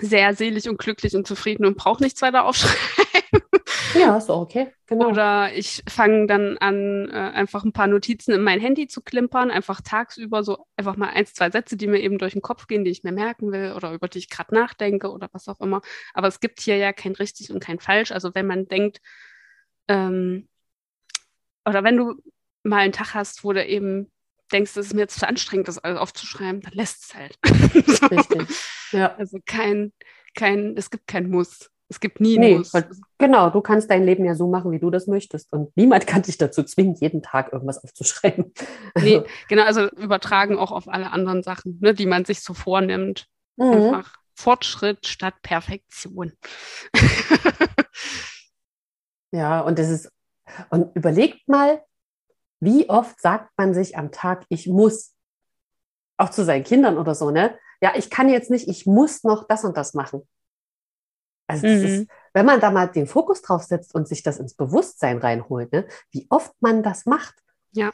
sehr 0.00 0.34
selig 0.34 0.68
und 0.68 0.78
glücklich 0.78 1.14
und 1.14 1.28
zufrieden 1.28 1.64
und 1.64 1.76
brauche 1.76 2.02
nichts 2.02 2.22
weiter 2.22 2.44
aufschreiben. 2.44 3.06
Ja, 4.00 4.16
ist 4.16 4.30
auch 4.30 4.42
okay. 4.42 4.72
Genau. 4.86 5.08
Oder 5.08 5.52
ich 5.54 5.82
fange 5.88 6.26
dann 6.26 6.58
an, 6.58 7.08
äh, 7.08 7.12
einfach 7.12 7.64
ein 7.64 7.72
paar 7.72 7.86
Notizen 7.86 8.32
in 8.32 8.42
mein 8.42 8.60
Handy 8.60 8.88
zu 8.88 9.02
klimpern, 9.02 9.50
einfach 9.50 9.80
tagsüber 9.80 10.42
so 10.42 10.66
einfach 10.76 10.96
mal 10.96 11.10
ein, 11.10 11.26
zwei 11.26 11.50
Sätze, 11.50 11.76
die 11.76 11.86
mir 11.86 12.00
eben 12.00 12.18
durch 12.18 12.32
den 12.32 12.42
Kopf 12.42 12.66
gehen, 12.66 12.84
die 12.84 12.90
ich 12.90 13.04
mir 13.04 13.12
merken 13.12 13.52
will 13.52 13.72
oder 13.76 13.92
über 13.92 14.08
die 14.08 14.18
ich 14.18 14.28
gerade 14.28 14.54
nachdenke 14.54 15.10
oder 15.10 15.28
was 15.32 15.48
auch 15.48 15.60
immer. 15.60 15.80
Aber 16.14 16.28
es 16.28 16.40
gibt 16.40 16.60
hier 16.60 16.76
ja 16.76 16.92
kein 16.92 17.12
richtig 17.12 17.52
und 17.52 17.60
kein 17.60 17.78
falsch. 17.78 18.12
Also 18.12 18.34
wenn 18.34 18.46
man 18.46 18.66
denkt, 18.66 19.00
ähm, 19.88 20.48
oder 21.64 21.84
wenn 21.84 21.96
du 21.96 22.14
mal 22.62 22.78
einen 22.78 22.92
Tag 22.92 23.14
hast, 23.14 23.44
wo 23.44 23.52
du 23.52 23.64
eben 23.64 24.10
denkst, 24.52 24.72
es 24.72 24.86
ist 24.88 24.94
mir 24.94 25.02
jetzt 25.02 25.18
zu 25.18 25.28
anstrengend, 25.28 25.68
das 25.68 25.78
alles 25.78 25.98
aufzuschreiben, 25.98 26.60
dann 26.60 26.72
lässt 26.72 27.04
es 27.04 27.14
halt. 27.14 27.38
so. 27.86 28.06
Richtig. 28.06 28.48
Ja. 28.92 29.14
Also 29.16 29.38
kein, 29.46 29.92
kein, 30.34 30.76
es 30.76 30.90
gibt 30.90 31.06
kein 31.06 31.30
Muss. 31.30 31.70
Es 31.90 31.98
gibt 31.98 32.20
nie 32.20 32.38
nee, 32.38 32.58
Muss. 32.58 32.72
Genau, 33.18 33.50
du 33.50 33.60
kannst 33.60 33.90
dein 33.90 34.04
Leben 34.04 34.24
ja 34.24 34.36
so 34.36 34.46
machen, 34.46 34.70
wie 34.70 34.78
du 34.78 34.90
das 34.90 35.08
möchtest. 35.08 35.52
Und 35.52 35.76
niemand 35.76 36.06
kann 36.06 36.22
dich 36.22 36.38
dazu 36.38 36.62
zwingen, 36.62 36.94
jeden 36.94 37.20
Tag 37.20 37.52
irgendwas 37.52 37.82
aufzuschreiben. 37.82 38.52
Nee, 38.94 39.16
also 39.16 39.26
genau, 39.48 39.64
also 39.64 39.88
übertragen 39.90 40.56
auch 40.56 40.70
auf 40.70 40.88
alle 40.88 41.10
anderen 41.10 41.42
Sachen, 41.42 41.78
ne, 41.80 41.92
die 41.92 42.06
man 42.06 42.24
sich 42.24 42.42
so 42.42 42.54
vornimmt. 42.54 43.26
Mhm. 43.56 43.72
Einfach 43.72 44.14
Fortschritt 44.34 45.06
statt 45.08 45.34
Perfektion. 45.42 46.32
ja, 49.32 49.60
und 49.60 49.78
das 49.78 49.90
ist, 49.90 50.12
und 50.70 50.94
überlegt 50.94 51.48
mal, 51.48 51.82
wie 52.60 52.88
oft 52.88 53.20
sagt 53.20 53.50
man 53.56 53.74
sich 53.74 53.98
am 53.98 54.12
Tag, 54.12 54.44
ich 54.48 54.68
muss, 54.68 55.14
auch 56.16 56.30
zu 56.30 56.44
seinen 56.44 56.64
Kindern 56.64 56.98
oder 56.98 57.16
so, 57.16 57.30
ne? 57.30 57.58
Ja, 57.82 57.94
ich 57.96 58.10
kann 58.10 58.28
jetzt 58.28 58.50
nicht, 58.50 58.68
ich 58.68 58.86
muss 58.86 59.24
noch 59.24 59.48
das 59.48 59.64
und 59.64 59.76
das 59.76 59.94
machen. 59.94 60.22
Also 61.50 61.66
mhm. 61.66 61.84
ist, 61.84 62.08
wenn 62.32 62.46
man 62.46 62.60
da 62.60 62.70
mal 62.70 62.86
den 62.86 63.06
Fokus 63.06 63.42
drauf 63.42 63.62
setzt 63.64 63.94
und 63.94 64.06
sich 64.06 64.22
das 64.22 64.38
ins 64.38 64.54
Bewusstsein 64.54 65.18
reinholt, 65.18 65.72
ne, 65.72 65.86
wie 66.12 66.26
oft 66.30 66.54
man 66.60 66.82
das 66.82 67.06
macht. 67.06 67.34
Ja. 67.72 67.90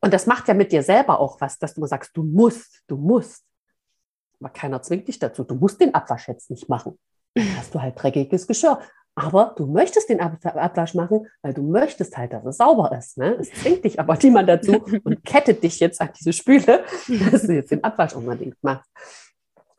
Und 0.00 0.12
das 0.12 0.26
macht 0.26 0.48
ja 0.48 0.54
mit 0.54 0.72
dir 0.72 0.82
selber 0.82 1.20
auch 1.20 1.40
was, 1.40 1.58
dass 1.58 1.74
du 1.74 1.80
mal 1.80 1.86
sagst, 1.86 2.16
du 2.16 2.22
musst, 2.22 2.82
du 2.86 2.96
musst. 2.96 3.44
Aber 4.40 4.50
keiner 4.50 4.82
zwingt 4.82 5.08
dich 5.08 5.18
dazu. 5.18 5.44
Du 5.44 5.54
musst 5.54 5.80
den 5.80 5.94
Abwasch 5.94 6.28
jetzt 6.28 6.50
nicht 6.50 6.68
machen. 6.68 6.98
Dann 7.34 7.56
hast 7.56 7.74
du 7.74 7.80
halt 7.80 8.00
dreckiges 8.00 8.46
Geschirr. 8.46 8.80
Aber 9.18 9.54
du 9.56 9.66
möchtest 9.66 10.10
den 10.10 10.20
Abwasch 10.20 10.92
machen, 10.92 11.26
weil 11.40 11.54
du 11.54 11.62
möchtest 11.62 12.18
halt, 12.18 12.34
dass 12.34 12.44
es 12.44 12.58
sauber 12.58 12.94
ist. 12.96 13.16
Ne? 13.16 13.36
Es 13.40 13.50
zwingt 13.50 13.82
dich 13.84 13.98
aber 13.98 14.18
niemand 14.22 14.48
dazu 14.48 14.84
und 15.04 15.24
kettet 15.24 15.62
dich 15.62 15.80
jetzt 15.80 16.00
an 16.02 16.10
diese 16.18 16.34
Spüle, 16.34 16.84
dass 17.30 17.42
du 17.42 17.54
jetzt 17.54 17.70
den 17.70 17.82
Abwasch 17.82 18.14
unbedingt 18.14 18.62
machst. 18.62 18.90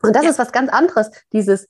Und 0.02 0.16
das 0.16 0.24
ja. 0.24 0.30
ist 0.30 0.38
was 0.40 0.50
ganz 0.50 0.70
anderes. 0.70 1.10
Dieses, 1.32 1.68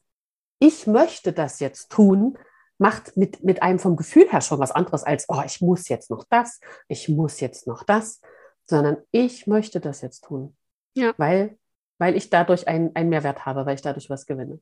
ich 0.58 0.86
möchte 0.86 1.32
das 1.32 1.60
jetzt 1.60 1.90
tun, 1.90 2.38
macht 2.78 3.16
mit, 3.16 3.42
mit 3.42 3.62
einem 3.62 3.78
vom 3.78 3.96
Gefühl 3.96 4.30
her 4.30 4.40
schon 4.40 4.60
was 4.60 4.70
anderes 4.70 5.02
als, 5.02 5.26
oh, 5.28 5.42
ich 5.44 5.60
muss 5.60 5.88
jetzt 5.88 6.10
noch 6.10 6.24
das, 6.28 6.60
ich 6.86 7.08
muss 7.08 7.40
jetzt 7.40 7.66
noch 7.66 7.82
das, 7.82 8.20
sondern 8.64 8.98
ich 9.10 9.46
möchte 9.46 9.80
das 9.80 10.00
jetzt 10.00 10.24
tun. 10.24 10.56
Ja. 10.94 11.12
Weil, 11.16 11.58
weil 11.98 12.16
ich 12.16 12.30
dadurch 12.30 12.68
einen, 12.68 12.94
einen 12.94 13.10
Mehrwert 13.10 13.46
habe, 13.46 13.66
weil 13.66 13.74
ich 13.74 13.82
dadurch 13.82 14.08
was 14.10 14.26
gewinne. 14.26 14.60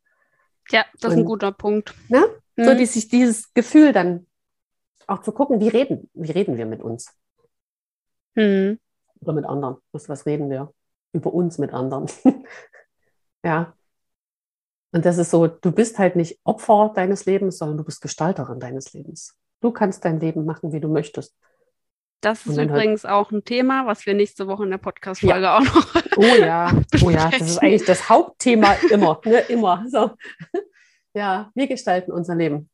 Ja, 0.71 0.85
das 1.01 1.13
ist 1.13 1.19
ein 1.19 1.25
guter 1.25 1.53
Punkt. 1.53 1.95
Ne? 2.09 2.25
Mhm. 2.57 2.65
So 2.65 2.75
die, 2.75 2.87
sich 2.87 3.09
dieses 3.09 3.53
Gefühl 3.53 3.93
dann 3.93 4.27
auch 5.07 5.23
zu 5.23 5.33
gucken, 5.33 5.61
wie 5.61 5.69
reden, 5.69 6.11
wie 6.15 6.33
reden 6.33 6.57
wir 6.57 6.67
mit 6.67 6.83
uns? 6.83 7.15
Mhm. 8.35 8.81
Oder 9.21 9.33
mit 9.33 9.45
anderen. 9.45 9.77
Was, 9.93 10.09
was 10.09 10.27
reden 10.27 10.51
wir? 10.51 10.73
Über 11.13 11.33
uns 11.33 11.59
mit 11.59 11.73
anderen. 11.73 12.07
ja. 13.45 13.76
Und 14.97 15.05
das 15.05 15.19
ist 15.19 15.31
so, 15.31 15.47
du 15.47 15.73
bist 15.73 15.99
halt 15.99 16.17
nicht 16.17 16.41
Opfer 16.43 16.91
deines 16.95 17.27
Lebens, 17.27 17.59
sondern 17.59 17.77
du 17.77 17.85
bist 17.85 18.01
Gestalterin 18.01 18.61
deines 18.61 18.95
Lebens. 18.95 19.37
Du 19.61 19.71
kannst 19.71 20.07
dein 20.07 20.21
Leben 20.21 20.47
machen, 20.47 20.73
wie 20.73 20.81
du 20.81 20.89
möchtest. 20.89 21.37
Das 22.23 22.47
ist 22.47 22.57
übrigens 22.57 23.05
halt 23.05 23.13
auch 23.13 23.31
ein 23.31 23.45
Thema, 23.45 23.87
was 23.87 24.07
wir 24.07 24.15
nächste 24.15 24.47
Woche 24.47 24.65
in 24.65 24.71
der 24.71 24.79
Podcast-Folge 24.79 25.43
ja. 25.43 25.59
auch 25.59 25.61
noch. 25.61 25.95
Oh 26.17 26.23
ja, 26.23 26.73
oh 27.05 27.11
ja, 27.11 27.29
das 27.39 27.43
ist 27.43 27.59
eigentlich 27.59 27.85
das 27.85 28.09
Hauptthema 28.09 28.73
immer, 28.91 29.21
ne? 29.27 29.41
immer. 29.51 29.85
So. 29.91 30.13
Ja, 31.13 31.51
wir 31.55 31.67
gestalten 31.67 32.11
unser 32.13 32.35
Leben. 32.35 32.71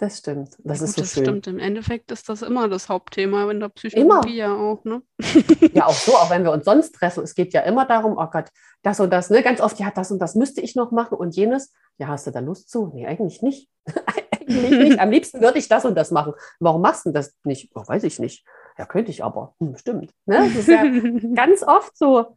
Das 0.00 0.18
stimmt. 0.18 0.56
Das 0.62 0.78
ja, 0.78 0.84
ist 0.84 0.94
gut, 0.94 0.94
so 0.94 1.00
das 1.02 1.12
schön. 1.12 1.24
stimmt. 1.24 1.46
Im 1.48 1.58
Endeffekt 1.58 2.12
ist 2.12 2.28
das 2.28 2.42
immer 2.42 2.68
das 2.68 2.88
Hauptthema 2.88 3.50
in 3.50 3.58
der 3.58 3.68
Psychologie 3.68 4.38
immer. 4.38 4.54
ja 4.54 4.54
auch. 4.54 4.84
Ne? 4.84 5.02
Ja, 5.74 5.86
auch 5.86 5.92
so, 5.92 6.12
auch 6.12 6.30
wenn 6.30 6.44
wir 6.44 6.52
uns 6.52 6.64
sonst 6.64 6.94
treffen. 6.94 7.24
Es 7.24 7.34
geht 7.34 7.52
ja 7.52 7.62
immer 7.62 7.84
darum, 7.84 8.16
oh 8.16 8.26
Gott, 8.30 8.48
das 8.82 9.00
und 9.00 9.10
das. 9.10 9.28
Ne? 9.28 9.42
Ganz 9.42 9.60
oft, 9.60 9.78
ja, 9.80 9.90
das 9.90 10.12
und 10.12 10.20
das 10.20 10.36
müsste 10.36 10.60
ich 10.60 10.76
noch 10.76 10.92
machen 10.92 11.18
und 11.18 11.34
jenes. 11.34 11.74
Ja, 11.98 12.06
hast 12.06 12.28
du 12.28 12.30
da 12.30 12.38
Lust 12.38 12.70
zu? 12.70 12.92
Nee, 12.94 13.06
eigentlich 13.06 13.42
nicht. 13.42 13.68
eigentlich 14.30 14.70
nicht. 14.70 15.00
Am 15.00 15.10
liebsten 15.10 15.40
würde 15.40 15.58
ich 15.58 15.68
das 15.68 15.84
und 15.84 15.96
das 15.96 16.12
machen. 16.12 16.32
Warum 16.60 16.80
machst 16.80 17.04
du 17.04 17.10
das 17.10 17.34
nicht? 17.42 17.72
Oh, 17.74 17.82
weiß 17.84 18.04
ich 18.04 18.20
nicht. 18.20 18.46
Ja, 18.78 18.86
könnte 18.86 19.10
ich 19.10 19.24
aber. 19.24 19.56
Hm, 19.58 19.76
stimmt. 19.76 20.12
Ne? 20.26 20.36
Das 20.36 20.54
ist 20.54 20.68
ja 20.68 20.84
ganz 21.34 21.64
oft 21.64 21.96
so, 21.98 22.36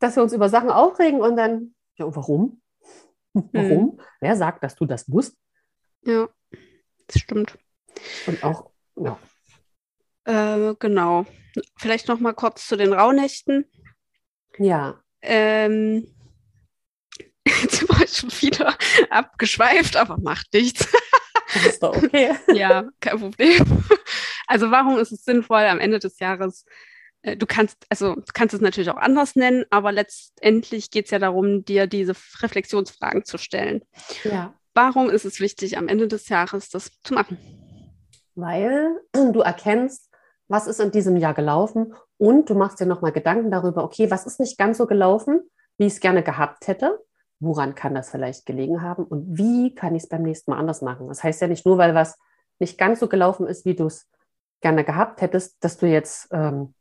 dass 0.00 0.16
wir 0.16 0.24
uns 0.24 0.32
über 0.32 0.48
Sachen 0.48 0.70
aufregen 0.70 1.20
und 1.20 1.36
dann, 1.36 1.72
ja, 1.98 2.04
und 2.04 2.16
warum? 2.16 2.60
Warum? 3.32 3.92
Hm. 3.92 4.00
Wer 4.20 4.34
sagt, 4.34 4.64
dass 4.64 4.74
du 4.74 4.86
das 4.86 5.06
musst? 5.06 5.36
Ja. 6.04 6.28
Das 7.08 7.22
stimmt. 7.22 7.58
Und 8.26 8.42
auch, 8.42 8.70
ja. 8.96 9.18
Äh, 10.24 10.74
genau. 10.78 11.26
Vielleicht 11.76 12.08
noch 12.08 12.20
mal 12.20 12.32
kurz 12.32 12.66
zu 12.66 12.76
den 12.76 12.92
Rauhnächten. 12.92 13.64
Ja. 14.58 15.00
Ähm, 15.22 16.06
jetzt 17.46 17.88
war 17.88 18.02
ich 18.02 18.16
schon 18.16 18.30
wieder 18.30 18.76
abgeschweift, 19.10 19.96
aber 19.96 20.18
macht 20.18 20.52
nichts. 20.52 20.88
Das 21.54 21.66
ist 21.66 21.82
doch 21.82 21.96
okay. 21.96 22.34
ja, 22.54 22.88
kein 23.00 23.18
Problem. 23.18 23.84
Also 24.46 24.70
warum 24.70 24.98
ist 24.98 25.12
es 25.12 25.24
sinnvoll, 25.24 25.62
am 25.62 25.78
Ende 25.78 25.98
des 25.98 26.18
Jahres, 26.18 26.64
äh, 27.22 27.36
du 27.36 27.46
kannst, 27.46 27.86
also 27.88 28.14
du 28.14 28.32
kannst 28.34 28.54
es 28.54 28.60
natürlich 28.60 28.90
auch 28.90 28.96
anders 28.96 29.36
nennen, 29.36 29.64
aber 29.70 29.92
letztendlich 29.92 30.90
geht 30.90 31.06
es 31.06 31.10
ja 31.10 31.18
darum, 31.18 31.64
dir 31.64 31.86
diese 31.86 32.14
Reflexionsfragen 32.40 33.24
zu 33.24 33.38
stellen. 33.38 33.82
Ja. 34.24 34.54
Warum 34.76 35.08
ist 35.08 35.24
es 35.24 35.40
wichtig, 35.40 35.78
am 35.78 35.88
Ende 35.88 36.06
des 36.06 36.28
Jahres 36.28 36.68
das 36.68 36.90
zu 37.02 37.14
machen? 37.14 37.38
Weil 38.34 39.00
du 39.12 39.40
erkennst, 39.40 40.10
was 40.48 40.66
ist 40.66 40.80
in 40.80 40.90
diesem 40.90 41.16
Jahr 41.16 41.32
gelaufen 41.32 41.94
und 42.18 42.50
du 42.50 42.54
machst 42.54 42.78
dir 42.78 42.84
nochmal 42.84 43.12
Gedanken 43.12 43.50
darüber, 43.50 43.82
okay, 43.82 44.10
was 44.10 44.26
ist 44.26 44.38
nicht 44.38 44.58
ganz 44.58 44.76
so 44.76 44.86
gelaufen, 44.86 45.40
wie 45.78 45.86
ich 45.86 45.94
es 45.94 46.00
gerne 46.00 46.22
gehabt 46.22 46.68
hätte, 46.68 47.02
woran 47.40 47.74
kann 47.74 47.94
das 47.94 48.10
vielleicht 48.10 48.44
gelegen 48.44 48.82
haben 48.82 49.04
und 49.04 49.38
wie 49.38 49.74
kann 49.74 49.94
ich 49.94 50.02
es 50.02 50.08
beim 50.10 50.22
nächsten 50.22 50.50
Mal 50.50 50.58
anders 50.58 50.82
machen. 50.82 51.08
Das 51.08 51.24
heißt 51.24 51.40
ja 51.40 51.48
nicht 51.48 51.64
nur, 51.64 51.78
weil 51.78 51.94
was 51.94 52.18
nicht 52.58 52.76
ganz 52.76 53.00
so 53.00 53.08
gelaufen 53.08 53.46
ist, 53.46 53.64
wie 53.64 53.76
du 53.76 53.86
es 53.86 54.06
gerne 54.60 54.84
gehabt 54.84 55.22
hättest, 55.22 55.56
dass 55.64 55.78
du 55.78 55.86
jetzt 55.86 56.28
ähm, 56.32 56.74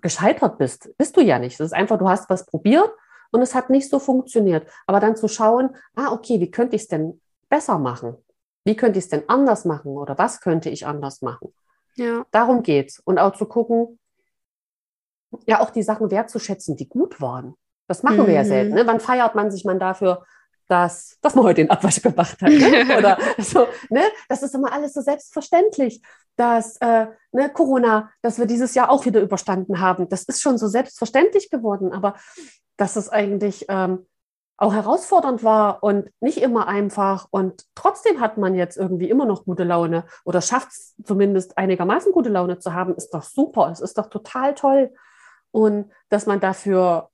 gescheitert 0.00 0.56
bist. 0.56 0.96
Bist 0.96 1.14
du 1.14 1.20
ja 1.20 1.38
nicht. 1.38 1.60
Es 1.60 1.66
ist 1.66 1.74
einfach, 1.74 1.98
du 1.98 2.08
hast 2.08 2.30
was 2.30 2.46
probiert 2.46 2.90
und 3.32 3.42
es 3.42 3.54
hat 3.54 3.70
nicht 3.70 3.90
so 3.90 3.98
funktioniert. 3.98 4.66
Aber 4.86 5.00
dann 5.00 5.16
zu 5.16 5.26
schauen, 5.26 5.70
ah, 5.96 6.12
okay, 6.12 6.40
wie 6.40 6.50
könnte 6.50 6.76
ich 6.76 6.82
es 6.82 6.88
denn 6.88 7.20
besser 7.48 7.78
machen? 7.78 8.16
Wie 8.64 8.76
könnte 8.76 8.98
ich 8.98 9.06
es 9.06 9.10
denn 9.10 9.28
anders 9.28 9.64
machen 9.64 9.92
oder 9.92 10.16
was 10.18 10.40
könnte 10.40 10.70
ich 10.70 10.86
anders 10.86 11.22
machen? 11.22 11.52
Ja. 11.96 12.24
Darum 12.30 12.62
geht's. 12.62 13.00
Und 13.00 13.18
auch 13.18 13.34
zu 13.34 13.46
gucken, 13.46 13.98
ja, 15.46 15.60
auch 15.60 15.70
die 15.70 15.82
Sachen 15.82 16.10
wertzuschätzen, 16.10 16.76
die 16.76 16.88
gut 16.88 17.20
waren. 17.20 17.54
Das 17.88 18.02
machen 18.02 18.22
mhm. 18.22 18.26
wir 18.26 18.34
ja 18.34 18.42
mhm. 18.42 18.48
selten. 18.48 18.74
Ne? 18.74 18.86
Wann 18.86 19.00
feiert 19.00 19.34
man 19.34 19.50
sich 19.50 19.64
man 19.64 19.78
dafür, 19.78 20.24
dass, 20.68 21.18
dass 21.20 21.34
man 21.34 21.44
heute 21.44 21.62
den 21.62 21.70
Abwasch 21.70 22.00
gemacht 22.00 22.40
hat? 22.40 22.50
Ne? 22.50 22.86
Oder 22.98 23.18
so, 23.38 23.66
ne? 23.90 24.02
Das 24.28 24.42
ist 24.42 24.54
immer 24.54 24.72
alles 24.72 24.94
so 24.94 25.00
selbstverständlich, 25.00 26.02
dass 26.36 26.76
äh, 26.78 27.06
ne, 27.32 27.50
Corona, 27.52 28.10
dass 28.22 28.38
wir 28.38 28.46
dieses 28.46 28.74
Jahr 28.74 28.90
auch 28.90 29.04
wieder 29.04 29.20
überstanden 29.20 29.80
haben. 29.80 30.08
Das 30.08 30.22
ist 30.24 30.40
schon 30.40 30.58
so 30.58 30.68
selbstverständlich 30.68 31.50
geworden. 31.50 31.92
Aber 31.92 32.14
dass 32.76 32.96
es 32.96 33.08
eigentlich 33.08 33.66
ähm, 33.68 34.06
auch 34.62 34.74
herausfordernd 34.74 35.42
war 35.42 35.82
und 35.82 36.10
nicht 36.20 36.38
immer 36.38 36.68
einfach. 36.68 37.26
Und 37.30 37.64
trotzdem 37.74 38.20
hat 38.20 38.38
man 38.38 38.54
jetzt 38.54 38.76
irgendwie 38.76 39.10
immer 39.10 39.24
noch 39.24 39.44
gute 39.44 39.64
Laune 39.64 40.04
oder 40.24 40.40
schafft 40.40 40.68
es 40.68 40.94
zumindest 41.04 41.58
einigermaßen 41.58 42.12
gute 42.12 42.28
Laune 42.28 42.58
zu 42.60 42.72
haben, 42.72 42.94
ist 42.94 43.10
doch 43.10 43.24
super. 43.24 43.70
Es 43.72 43.80
ist 43.80 43.98
doch 43.98 44.08
total 44.08 44.54
toll. 44.54 44.92
Und 45.50 45.90
dass 46.10 46.26
man 46.26 46.38
dafür, 46.38 47.10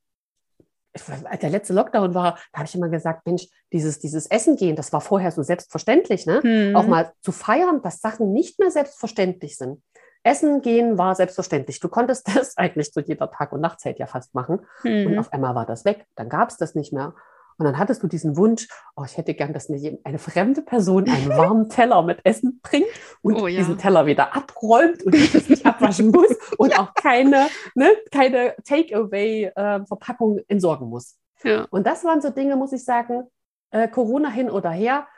als 0.92 1.40
der 1.40 1.50
letzte 1.50 1.72
Lockdown 1.72 2.14
war, 2.14 2.38
da 2.52 2.58
habe 2.58 2.68
ich 2.68 2.74
immer 2.74 2.90
gesagt, 2.90 3.26
Mensch, 3.26 3.46
dieses, 3.72 3.98
dieses 3.98 4.26
Essen 4.26 4.56
gehen, 4.56 4.76
das 4.76 4.92
war 4.92 5.00
vorher 5.00 5.30
so 5.32 5.42
selbstverständlich, 5.42 6.26
ne? 6.26 6.40
Mhm. 6.42 6.76
Auch 6.76 6.86
mal 6.86 7.12
zu 7.22 7.32
feiern, 7.32 7.80
dass 7.82 8.00
Sachen 8.00 8.32
nicht 8.32 8.58
mehr 8.58 8.70
selbstverständlich 8.70 9.56
sind. 9.56 9.82
Essen 10.22 10.62
gehen 10.62 10.98
war 10.98 11.14
selbstverständlich. 11.14 11.80
Du 11.80 11.88
konntest 11.88 12.28
das 12.36 12.56
eigentlich 12.56 12.92
zu 12.92 13.00
jeder 13.00 13.30
Tag- 13.30 13.52
und 13.52 13.60
Nachtzeit 13.60 13.98
ja 13.98 14.06
fast 14.06 14.34
machen. 14.34 14.60
Mhm. 14.82 15.06
Und 15.06 15.18
auf 15.18 15.32
einmal 15.32 15.54
war 15.54 15.66
das 15.66 15.84
weg. 15.84 16.06
Dann 16.16 16.28
gab 16.28 16.50
es 16.50 16.56
das 16.56 16.74
nicht 16.74 16.92
mehr. 16.92 17.14
Und 17.58 17.64
dann 17.64 17.76
hattest 17.76 18.04
du 18.04 18.06
diesen 18.06 18.36
Wunsch, 18.36 18.68
oh, 18.94 19.02
ich 19.04 19.16
hätte 19.16 19.34
gern, 19.34 19.52
dass 19.52 19.68
mir 19.68 19.98
eine 20.04 20.20
fremde 20.20 20.62
Person 20.62 21.08
einen 21.10 21.28
warmen 21.36 21.68
Teller 21.68 22.02
mit 22.02 22.20
Essen 22.24 22.60
bringt 22.62 22.86
und 23.20 23.34
oh, 23.34 23.48
ja. 23.48 23.58
diesen 23.58 23.78
Teller 23.78 24.06
wieder 24.06 24.34
abräumt 24.36 25.02
und 25.02 25.14
ich 25.16 25.32
das 25.32 25.48
nicht 25.48 25.66
abwaschen 25.66 26.12
muss 26.12 26.36
und 26.58 26.78
auch 26.78 26.94
keine, 26.94 27.48
ne, 27.74 27.90
keine 28.12 28.54
Takeaway-Verpackung 28.64 30.38
äh, 30.38 30.44
entsorgen 30.46 30.88
muss. 30.88 31.18
Ja. 31.42 31.66
Und 31.70 31.84
das 31.84 32.04
waren 32.04 32.20
so 32.20 32.30
Dinge, 32.30 32.54
muss 32.54 32.72
ich 32.72 32.84
sagen, 32.84 33.24
äh, 33.72 33.88
Corona 33.88 34.30
hin 34.30 34.50
oder 34.50 34.70
her. 34.70 35.08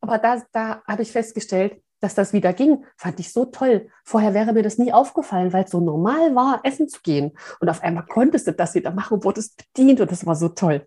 Aber 0.00 0.18
da, 0.18 0.40
da 0.52 0.82
habe 0.86 1.02
ich 1.02 1.10
festgestellt, 1.10 1.82
dass 2.00 2.14
das 2.14 2.32
wieder 2.32 2.52
ging, 2.52 2.84
fand 2.96 3.18
ich 3.20 3.32
so 3.32 3.46
toll. 3.46 3.88
Vorher 4.04 4.34
wäre 4.34 4.52
mir 4.52 4.62
das 4.62 4.78
nie 4.78 4.92
aufgefallen, 4.92 5.52
weil 5.52 5.64
es 5.64 5.70
so 5.70 5.80
normal 5.80 6.34
war, 6.34 6.60
essen 6.62 6.88
zu 6.88 7.00
gehen. 7.02 7.32
Und 7.60 7.68
auf 7.68 7.82
einmal 7.82 8.06
konntest 8.06 8.46
du 8.46 8.52
das 8.52 8.74
wieder 8.74 8.90
machen, 8.90 9.24
wurdest 9.24 9.56
bedient 9.56 10.00
und 10.00 10.10
das 10.10 10.26
war 10.26 10.36
so 10.36 10.48
toll. 10.48 10.86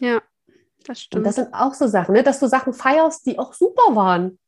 Ja, 0.00 0.22
das 0.86 1.02
stimmt. 1.02 1.20
Und 1.20 1.24
das 1.24 1.34
sind 1.36 1.52
auch 1.52 1.74
so 1.74 1.86
Sachen, 1.86 2.14
ne? 2.14 2.22
dass 2.22 2.38
du 2.38 2.46
Sachen 2.46 2.72
feierst, 2.72 3.26
die 3.26 3.38
auch 3.38 3.52
super 3.52 3.96
waren. 3.96 4.38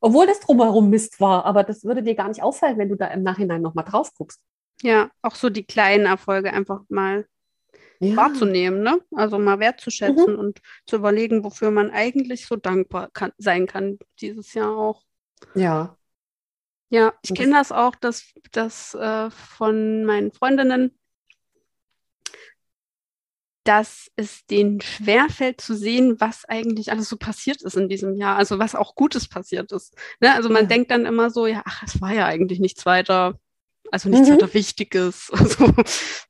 Obwohl 0.00 0.26
das 0.26 0.40
drumherum 0.40 0.90
Mist 0.90 1.20
war, 1.20 1.44
aber 1.46 1.64
das 1.64 1.84
würde 1.84 2.02
dir 2.02 2.14
gar 2.14 2.28
nicht 2.28 2.42
auffallen, 2.42 2.78
wenn 2.78 2.88
du 2.88 2.96
da 2.96 3.06
im 3.08 3.22
Nachhinein 3.22 3.62
nochmal 3.62 3.84
drauf 3.84 4.12
guckst. 4.14 4.40
Ja, 4.82 5.10
auch 5.22 5.34
so 5.34 5.48
die 5.48 5.64
kleinen 5.64 6.04
Erfolge 6.04 6.52
einfach 6.52 6.82
mal 6.88 7.26
ja. 8.00 8.14
wahrzunehmen, 8.16 8.82
ne? 8.82 9.00
Also 9.14 9.38
mal 9.38 9.58
wertzuschätzen 9.58 10.34
mhm. 10.34 10.38
und 10.38 10.60
zu 10.86 10.96
überlegen, 10.96 11.44
wofür 11.44 11.70
man 11.70 11.90
eigentlich 11.90 12.46
so 12.46 12.56
dankbar 12.56 13.08
kann, 13.12 13.32
sein 13.38 13.66
kann 13.66 13.98
dieses 14.20 14.52
Jahr 14.54 14.76
auch. 14.76 15.05
Ja. 15.54 15.96
Ja, 16.88 17.14
ich 17.22 17.34
kenne 17.34 17.54
das 17.54 17.72
auch, 17.72 17.96
dass 17.96 18.32
das 18.52 18.94
äh, 18.94 19.30
von 19.30 20.04
meinen 20.04 20.30
Freundinnen, 20.30 20.96
dass 23.64 24.10
es 24.14 24.46
denen 24.46 24.80
schwerfällt 24.80 25.60
zu 25.60 25.74
sehen, 25.74 26.20
was 26.20 26.44
eigentlich 26.44 26.92
alles 26.92 27.08
so 27.08 27.16
passiert 27.16 27.62
ist 27.62 27.76
in 27.76 27.88
diesem 27.88 28.14
Jahr, 28.14 28.36
also 28.36 28.60
was 28.60 28.76
auch 28.76 28.94
Gutes 28.94 29.28
passiert 29.28 29.72
ist. 29.72 29.94
Ne? 30.20 30.32
Also 30.32 30.48
man 30.48 30.62
ja. 30.62 30.68
denkt 30.68 30.92
dann 30.92 31.04
immer 31.04 31.30
so, 31.30 31.48
ja, 31.48 31.62
ach, 31.64 31.82
es 31.84 32.00
war 32.00 32.12
ja 32.12 32.26
eigentlich 32.26 32.60
nichts 32.60 32.86
weiter, 32.86 33.40
also 33.90 34.08
nichts 34.08 34.28
mhm. 34.28 34.34
weiter 34.34 34.54
Wichtiges. 34.54 35.32
Also, 35.36 35.72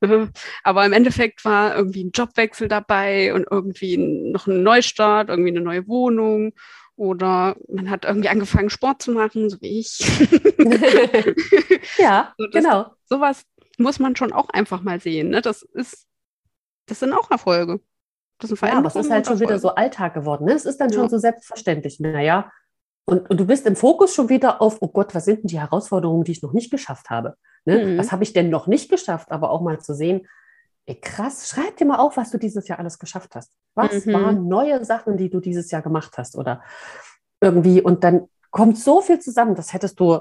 ne? 0.00 0.32
aber 0.62 0.86
im 0.86 0.94
Endeffekt 0.94 1.44
war 1.44 1.76
irgendwie 1.76 2.04
ein 2.04 2.12
Jobwechsel 2.14 2.68
dabei 2.68 3.34
und 3.34 3.46
irgendwie 3.50 3.98
noch 3.98 4.46
ein 4.46 4.62
Neustart, 4.62 5.28
irgendwie 5.28 5.50
eine 5.50 5.60
neue 5.60 5.86
Wohnung 5.86 6.54
oder 6.96 7.56
man 7.68 7.90
hat 7.90 8.04
irgendwie 8.04 8.28
angefangen, 8.28 8.70
Sport 8.70 9.02
zu 9.02 9.12
machen, 9.12 9.50
so 9.50 9.60
wie 9.60 9.80
ich. 9.80 9.98
ja, 11.98 12.34
so, 12.38 12.46
das, 12.46 12.62
genau. 12.62 12.86
Sowas 13.04 13.42
muss 13.78 13.98
man 13.98 14.16
schon 14.16 14.32
auch 14.32 14.48
einfach 14.48 14.82
mal 14.82 15.00
sehen. 15.00 15.28
Ne? 15.28 15.42
Das 15.42 15.62
ist 15.62 16.06
das 16.86 17.00
sind 17.00 17.12
auch 17.12 17.30
Erfolge. 17.30 17.80
Das 18.38 18.50
sind 18.50 18.60
ja, 18.60 18.74
aber 18.74 18.88
es 18.88 18.96
ist 18.96 19.10
halt 19.10 19.26
schon 19.26 19.40
wieder 19.40 19.58
so 19.58 19.74
Alltag 19.74 20.14
geworden. 20.14 20.44
Ne? 20.44 20.52
Es 20.52 20.66
ist 20.66 20.78
dann 20.78 20.90
ja. 20.90 20.96
schon 20.96 21.08
so 21.08 21.18
selbstverständlich. 21.18 22.00
Naja, 22.00 22.50
und, 23.06 23.30
und, 23.30 23.38
du 23.38 23.46
bist 23.46 23.66
im 23.66 23.76
Fokus 23.76 24.14
schon 24.14 24.28
wieder 24.28 24.60
auf, 24.60 24.78
oh 24.80 24.88
Gott, 24.88 25.14
was 25.14 25.24
sind 25.24 25.42
denn 25.42 25.48
die 25.48 25.60
Herausforderungen, 25.60 26.24
die 26.24 26.32
ich 26.32 26.42
noch 26.42 26.52
nicht 26.52 26.70
geschafft 26.70 27.08
habe? 27.08 27.36
Ne? 27.64 27.84
Mhm. 27.84 27.98
Was 27.98 28.12
habe 28.12 28.24
ich 28.24 28.32
denn 28.32 28.50
noch 28.50 28.66
nicht 28.66 28.90
geschafft? 28.90 29.30
Aber 29.30 29.50
auch 29.50 29.62
mal 29.62 29.80
zu 29.80 29.94
sehen, 29.94 30.26
krass, 30.94 31.48
schreib 31.48 31.76
dir 31.76 31.86
mal 31.86 31.98
auf, 31.98 32.16
was 32.16 32.30
du 32.30 32.38
dieses 32.38 32.68
Jahr 32.68 32.78
alles 32.78 32.98
geschafft 32.98 33.34
hast. 33.34 33.52
Was 33.74 34.06
mhm. 34.06 34.12
waren 34.12 34.48
neue 34.48 34.84
Sachen, 34.84 35.16
die 35.16 35.28
du 35.28 35.40
dieses 35.40 35.70
Jahr 35.70 35.82
gemacht 35.82 36.16
hast? 36.16 36.36
Oder 36.36 36.62
irgendwie, 37.40 37.82
und 37.82 38.04
dann 38.04 38.28
kommt 38.50 38.78
so 38.78 39.00
viel 39.02 39.18
zusammen, 39.18 39.54
das 39.54 39.72
hättest 39.72 39.98
du 39.98 40.20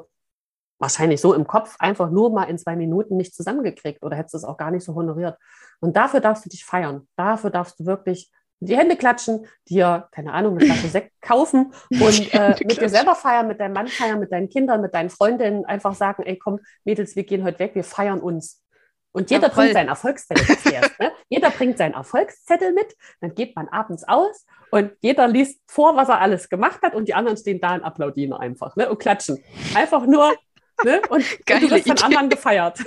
wahrscheinlich 0.79 1.21
so 1.21 1.33
im 1.33 1.47
Kopf 1.47 1.75
einfach 1.79 2.09
nur 2.09 2.31
mal 2.31 2.45
in 2.45 2.57
zwei 2.57 2.75
Minuten 2.75 3.15
nicht 3.15 3.33
zusammengekriegt 3.33 4.03
oder 4.03 4.17
hättest 4.17 4.35
es 4.35 4.43
auch 4.43 4.57
gar 4.57 4.71
nicht 4.71 4.83
so 4.83 4.95
honoriert. 4.95 5.37
Und 5.79 5.95
dafür 5.95 6.19
darfst 6.19 6.45
du 6.45 6.49
dich 6.49 6.65
feiern. 6.65 7.07
Dafür 7.15 7.49
darfst 7.49 7.79
du 7.79 7.85
wirklich 7.85 8.31
die 8.59 8.77
Hände 8.77 8.95
klatschen, 8.95 9.45
dir, 9.67 10.07
keine 10.11 10.33
Ahnung, 10.33 10.57
eine 10.57 10.65
Flasche 10.65 10.87
Sekt 10.89 11.21
kaufen 11.21 11.73
und 11.89 12.33
äh, 12.33 12.55
mit 12.65 12.81
dir 12.81 12.89
selber 12.89 13.15
feiern, 13.15 13.47
mit 13.47 13.59
deinem 13.59 13.73
Mann 13.73 13.87
feiern, 13.87 14.19
mit 14.19 14.31
deinen 14.31 14.49
Kindern, 14.49 14.81
mit 14.81 14.93
deinen 14.93 15.09
Freundinnen, 15.09 15.65
einfach 15.65 15.93
sagen, 15.93 16.23
ey 16.23 16.37
komm, 16.37 16.59
Mädels, 16.83 17.15
wir 17.15 17.23
gehen 17.23 17.43
heute 17.43 17.59
weg, 17.59 17.75
wir 17.75 17.83
feiern 17.83 18.19
uns. 18.19 18.64
Und 19.15 19.31
jeder 19.31 19.47
ja, 19.47 19.53
bringt 19.53 19.73
seinen 19.73 19.87
Erfolgszettel 19.87 20.57
zuerst. 20.57 20.99
Ne? 20.99 21.11
Jeder 21.29 21.49
bringt 21.49 21.77
seinen 21.77 21.93
Erfolgszettel 21.93 22.73
mit, 22.73 22.95
dann 23.21 23.33
geht 23.33 23.55
man 23.55 23.69
abends 23.69 24.03
aus 24.07 24.45
und 24.71 24.91
jeder 25.01 25.27
liest 25.27 25.61
vor, 25.67 25.95
was 25.95 26.09
er 26.09 26.19
alles 26.19 26.49
gemacht 26.49 26.81
hat 26.83 26.93
und 26.93 27.07
die 27.07 27.13
anderen 27.13 27.37
stehen 27.37 27.59
da 27.61 27.73
und 27.75 27.83
applaudieren 27.83 28.33
einfach 28.33 28.75
ne? 28.75 28.89
und 28.89 28.99
klatschen. 28.99 29.43
Einfach 29.73 30.05
nur, 30.05 30.33
Ne? 30.83 31.01
Und, 31.09 31.23
und 31.49 31.61
du 31.61 31.71
wirst 31.71 31.87
von 31.87 31.97
anderen 31.99 32.29
gefeiert. 32.29 32.79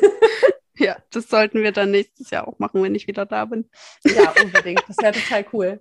Ja, 0.80 0.96
das 1.10 1.28
sollten 1.28 1.62
wir 1.64 1.72
dann 1.72 1.90
nächstes 1.90 2.30
Jahr 2.30 2.46
auch 2.46 2.58
machen, 2.60 2.82
wenn 2.84 2.94
ich 2.94 3.08
wieder 3.08 3.26
da 3.26 3.44
bin. 3.46 3.68
Ja, 4.04 4.32
unbedingt. 4.40 4.84
Das 4.86 4.96
wäre 4.98 5.12
total 5.12 5.44
cool. 5.52 5.80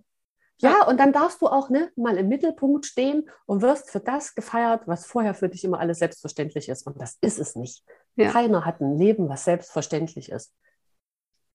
Ja, 0.59 0.87
und 0.87 0.99
dann 0.99 1.13
darfst 1.13 1.41
du 1.41 1.47
auch 1.47 1.69
ne, 1.69 1.91
mal 1.95 2.17
im 2.17 2.29
Mittelpunkt 2.29 2.85
stehen 2.85 3.29
und 3.45 3.61
wirst 3.61 3.91
für 3.91 3.99
das 3.99 4.33
gefeiert, 4.33 4.87
was 4.87 5.05
vorher 5.05 5.35
für 5.35 5.49
dich 5.49 5.63
immer 5.63 5.79
alles 5.79 5.99
selbstverständlich 5.99 6.67
ist. 6.67 6.87
Und 6.87 6.99
das 6.99 7.17
ist 7.21 7.37
es 7.37 7.55
nicht. 7.55 7.83
Ja. 8.15 8.31
Keiner 8.31 8.65
hat 8.65 8.81
ein 8.81 8.97
Leben, 8.97 9.29
was 9.29 9.45
selbstverständlich 9.45 10.31
ist. 10.31 10.51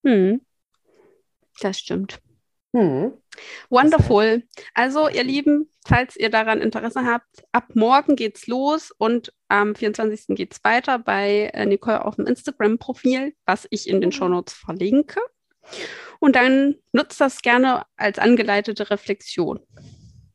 Hm. 0.04 0.40
Das 1.60 1.78
stimmt. 1.78 2.20
Hm. 2.74 3.12
Wonderful. 3.70 4.44
Also, 4.72 5.08
ihr 5.08 5.24
Lieben, 5.24 5.68
falls 5.86 6.16
ihr 6.16 6.30
daran 6.30 6.60
Interesse 6.60 7.04
habt, 7.04 7.44
ab 7.52 7.74
morgen 7.74 8.16
geht's 8.16 8.46
los 8.46 8.92
und 8.96 9.32
am 9.48 9.74
24. 9.74 10.36
geht's 10.36 10.62
weiter 10.64 10.98
bei 10.98 11.50
äh, 11.52 11.66
Nicole 11.66 12.04
auf 12.04 12.16
dem 12.16 12.26
Instagram-Profil, 12.26 13.34
was 13.44 13.66
ich 13.70 13.88
in 13.88 14.00
den 14.00 14.08
mhm. 14.08 14.12
Shownotes 14.12 14.54
verlinke. 14.54 15.20
Und 16.20 16.36
dann 16.36 16.76
nutzt 16.92 17.20
das 17.20 17.42
gerne 17.42 17.84
als 17.96 18.18
angeleitete 18.18 18.90
Reflexion. 18.90 19.60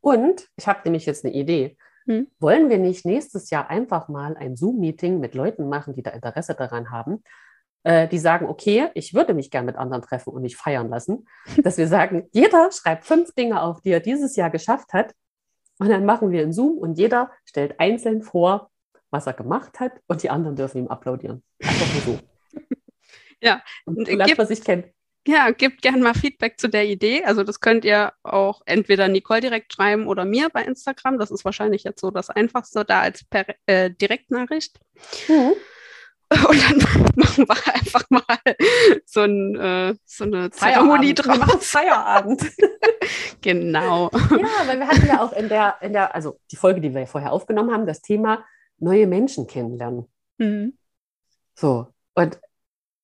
Und 0.01 0.47
ich 0.55 0.67
habe 0.67 0.81
nämlich 0.85 1.05
jetzt 1.05 1.25
eine 1.25 1.33
Idee. 1.33 1.77
Hm? 2.05 2.27
Wollen 2.39 2.69
wir 2.69 2.77
nicht 2.77 3.05
nächstes 3.05 3.49
Jahr 3.49 3.69
einfach 3.69 4.07
mal 4.07 4.37
ein 4.37 4.55
Zoom-Meeting 4.55 5.19
mit 5.19 5.35
Leuten 5.35 5.67
machen, 5.67 5.93
die 5.93 6.03
da 6.03 6.11
Interesse 6.11 6.55
daran 6.55 6.91
haben, 6.91 7.23
äh, 7.83 8.07
die 8.07 8.17
sagen, 8.17 8.47
okay, 8.47 8.89
ich 8.93 9.13
würde 9.13 9.33
mich 9.33 9.51
gern 9.51 9.65
mit 9.65 9.75
anderen 9.75 10.01
treffen 10.01 10.33
und 10.33 10.41
mich 10.41 10.57
feiern 10.57 10.89
lassen, 10.89 11.27
dass 11.63 11.77
wir 11.77 11.87
sagen, 11.87 12.27
jeder 12.31 12.71
schreibt 12.71 13.05
fünf 13.05 13.33
Dinge 13.33 13.61
auf, 13.61 13.81
die 13.81 13.91
er 13.91 13.99
dieses 13.99 14.35
Jahr 14.35 14.49
geschafft 14.49 14.93
hat. 14.93 15.13
Und 15.79 15.89
dann 15.89 16.05
machen 16.05 16.31
wir 16.31 16.41
einen 16.41 16.53
Zoom 16.53 16.77
und 16.77 16.97
jeder 16.97 17.31
stellt 17.45 17.79
einzeln 17.79 18.23
vor, 18.23 18.71
was 19.09 19.27
er 19.27 19.33
gemacht 19.33 19.79
hat 19.79 19.93
und 20.07 20.23
die 20.23 20.29
anderen 20.29 20.55
dürfen 20.55 20.79
ihm 20.79 20.87
applaudieren. 20.87 21.43
Einfach 21.61 21.93
nur 21.93 22.01
so. 22.01 22.19
Ja, 23.39 23.61
und 23.85 24.11
lasst, 24.11 24.35
was 24.39 24.49
ich 24.49 24.63
kenne. 24.63 24.91
Ja, 25.27 25.51
gebt 25.51 25.81
gerne 25.81 26.01
mal 26.01 26.13
Feedback 26.13 26.57
zu 26.57 26.69
der 26.69 26.85
Idee. 26.85 27.25
Also 27.25 27.43
das 27.43 27.59
könnt 27.59 27.83
ihr 27.83 28.13
auch 28.23 28.61
entweder 28.65 29.09
Nicole 29.09 29.41
direkt 29.41 29.73
schreiben 29.73 30.07
oder 30.07 30.23
mir 30.23 30.47
bei 30.49 30.63
Instagram. 30.63 31.19
Das 31.19 31.31
ist 31.31 31.43
wahrscheinlich 31.43 31.83
jetzt 31.83 31.99
so 31.99 32.11
das 32.11 32.29
Einfachste 32.29 32.85
da 32.85 33.01
als 33.01 33.25
per, 33.25 33.45
äh, 33.65 33.91
Direktnachricht. 33.91 34.79
Mhm. 35.27 35.51
Und 36.29 36.63
dann 36.63 36.77
machen 37.15 37.45
wir 37.45 37.75
einfach 37.75 38.03
mal 38.09 38.55
so, 39.05 39.21
ein, 39.21 39.55
äh, 39.57 39.95
so 40.05 40.23
eine 40.23 40.49
Zeremonie 40.49 41.13
draus. 41.13 41.67
Feierabend. 41.67 42.43
genau. 43.41 44.09
Ja, 44.13 44.65
weil 44.65 44.79
wir 44.79 44.87
hatten 44.87 45.07
ja 45.07 45.21
auch 45.21 45.33
in 45.33 45.49
der, 45.49 45.75
in 45.81 45.91
der, 45.91 46.15
also 46.15 46.39
die 46.51 46.57
Folge, 46.57 46.79
die 46.79 46.93
wir 46.95 47.05
vorher 47.05 47.33
aufgenommen 47.33 47.73
haben, 47.73 47.85
das 47.85 48.01
Thema 48.01 48.45
neue 48.77 49.07
Menschen 49.07 49.45
kennenlernen. 49.45 50.07
Mhm. 50.37 50.77
So. 51.53 51.87
Und 52.15 52.39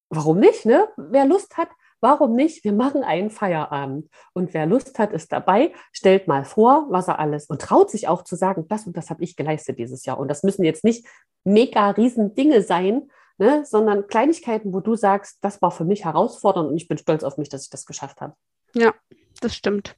warum 0.10 0.40
nicht, 0.40 0.66
ne? 0.66 0.88
Wer 0.96 1.26
Lust 1.26 1.58
hat, 1.58 1.68
warum 2.04 2.36
nicht? 2.36 2.64
Wir 2.64 2.74
machen 2.74 3.04
einen 3.04 3.32
Feierabend. 3.32 4.10
Und 4.34 4.54
wer 4.54 4.68
Lust 4.68 5.00
hat, 5.00 5.14
ist 5.14 5.32
dabei, 5.32 5.74
stellt 5.92 6.28
mal 6.28 6.46
vor, 6.46 6.88
was 6.90 7.08
er 7.08 7.18
alles 7.18 7.48
und 7.48 7.62
traut 7.62 7.90
sich 7.90 8.08
auch 8.08 8.24
zu 8.24 8.36
sagen, 8.36 8.68
das 8.68 8.86
und 8.86 8.96
das 8.96 9.10
habe 9.10 9.24
ich 9.24 9.36
geleistet 9.36 9.80
dieses 9.80 10.06
Jahr. 10.06 10.20
Und 10.20 10.28
das 10.28 10.44
müssen 10.44 10.64
jetzt 10.64 10.84
nicht 10.84 11.08
mega 11.44 11.90
riesen 11.90 12.36
Dinge 12.36 12.62
sein, 12.62 13.10
ne, 13.38 13.64
sondern 13.66 14.08
Kleinigkeiten, 14.08 14.74
wo 14.74 14.82
du 14.82 14.96
sagst, 14.96 15.38
das 15.42 15.62
war 15.62 15.72
für 15.72 15.86
mich 15.86 16.06
herausfordernd 16.06 16.70
und 16.70 16.78
ich 16.78 16.88
bin 16.88 16.98
stolz 16.98 17.24
auf 17.24 17.38
mich, 17.38 17.50
dass 17.50 17.64
ich 17.64 17.70
das 17.70 17.86
geschafft 17.86 18.22
habe. 18.22 18.36
Ja, 18.76 18.94
das 19.42 19.56
stimmt. 19.56 19.96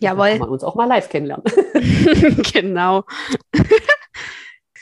Jawohl. 0.00 0.30
Kann 0.30 0.38
man 0.40 0.48
uns 0.48 0.64
auch 0.64 0.74
mal 0.74 0.86
live 0.86 1.08
kennenlernen. 1.08 1.44
genau. 2.52 3.04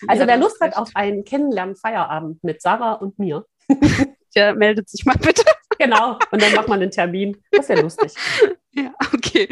Also 0.07 0.23
ja, 0.23 0.29
wer 0.29 0.37
Lust 0.37 0.61
hat 0.61 0.77
auf 0.77 0.91
einen 0.95 1.25
Kennenlernen-Feierabend 1.25 2.45
mit 2.45 2.61
Sarah 2.61 2.95
und 2.95 3.19
mir. 3.19 3.47
Der 4.35 4.55
meldet 4.55 4.89
sich 4.89 5.05
mal 5.07 5.17
bitte. 5.17 5.45
Genau, 5.85 6.19
und 6.31 6.43
dann 6.43 6.55
macht 6.55 6.69
man 6.69 6.81
einen 6.81 6.91
Termin. 6.91 7.37
Das 7.51 7.69
wäre 7.69 7.83
lustig. 7.83 8.13
Ja, 8.77 8.93
okay. 9.15 9.49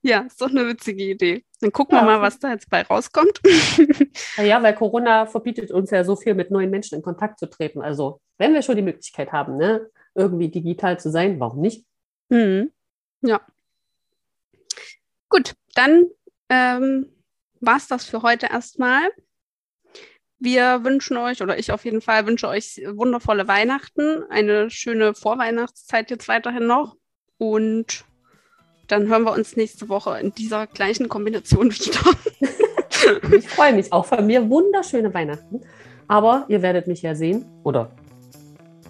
Ja, 0.00 0.20
ist 0.20 0.40
doch 0.40 0.48
eine 0.48 0.66
witzige 0.66 1.04
Idee. 1.04 1.44
Dann 1.60 1.70
gucken 1.70 1.98
ja. 1.98 2.02
wir 2.02 2.06
mal, 2.06 2.22
was 2.22 2.38
da 2.38 2.50
jetzt 2.50 2.70
bei 2.70 2.80
rauskommt. 2.80 3.42
Ja, 4.38 4.62
weil 4.62 4.74
Corona 4.74 5.26
verbietet 5.26 5.70
uns 5.70 5.90
ja 5.90 6.02
so 6.02 6.16
viel, 6.16 6.34
mit 6.34 6.50
neuen 6.50 6.70
Menschen 6.70 6.94
in 6.94 7.02
Kontakt 7.02 7.38
zu 7.38 7.46
treten. 7.46 7.82
Also, 7.82 8.22
wenn 8.38 8.54
wir 8.54 8.62
schon 8.62 8.76
die 8.76 8.82
Möglichkeit 8.82 9.32
haben, 9.32 9.58
ne, 9.58 9.90
irgendwie 10.14 10.48
digital 10.48 10.98
zu 10.98 11.10
sein, 11.10 11.40
warum 11.40 11.60
nicht? 11.60 11.84
Mhm. 12.30 12.72
Ja. 13.20 13.40
Gut, 15.28 15.54
dann 15.74 16.06
ähm, 16.48 17.12
war 17.60 17.76
es 17.76 17.86
das 17.86 18.06
für 18.06 18.22
heute 18.22 18.46
erstmal. 18.46 19.10
Wir 20.44 20.84
wünschen 20.84 21.16
euch, 21.16 21.42
oder 21.42 21.58
ich 21.58 21.72
auf 21.72 21.84
jeden 21.84 22.00
Fall 22.00 22.26
wünsche 22.26 22.48
euch 22.48 22.80
wundervolle 22.92 23.48
Weihnachten, 23.48 24.22
eine 24.30 24.70
schöne 24.70 25.14
Vorweihnachtszeit 25.14 26.10
jetzt 26.10 26.28
weiterhin 26.28 26.66
noch. 26.66 26.96
Und 27.38 28.04
dann 28.86 29.08
hören 29.08 29.24
wir 29.24 29.32
uns 29.32 29.56
nächste 29.56 29.88
Woche 29.88 30.18
in 30.20 30.32
dieser 30.34 30.66
gleichen 30.66 31.08
Kombination 31.08 31.72
wieder. 31.72 32.00
ich 33.36 33.48
freue 33.48 33.72
mich 33.72 33.92
auch 33.92 34.06
von 34.06 34.26
mir. 34.26 34.48
Wunderschöne 34.48 35.12
Weihnachten. 35.12 35.62
Aber 36.06 36.44
ihr 36.48 36.62
werdet 36.62 36.86
mich 36.86 37.02
ja 37.02 37.14
sehen. 37.14 37.46
Oder 37.64 37.90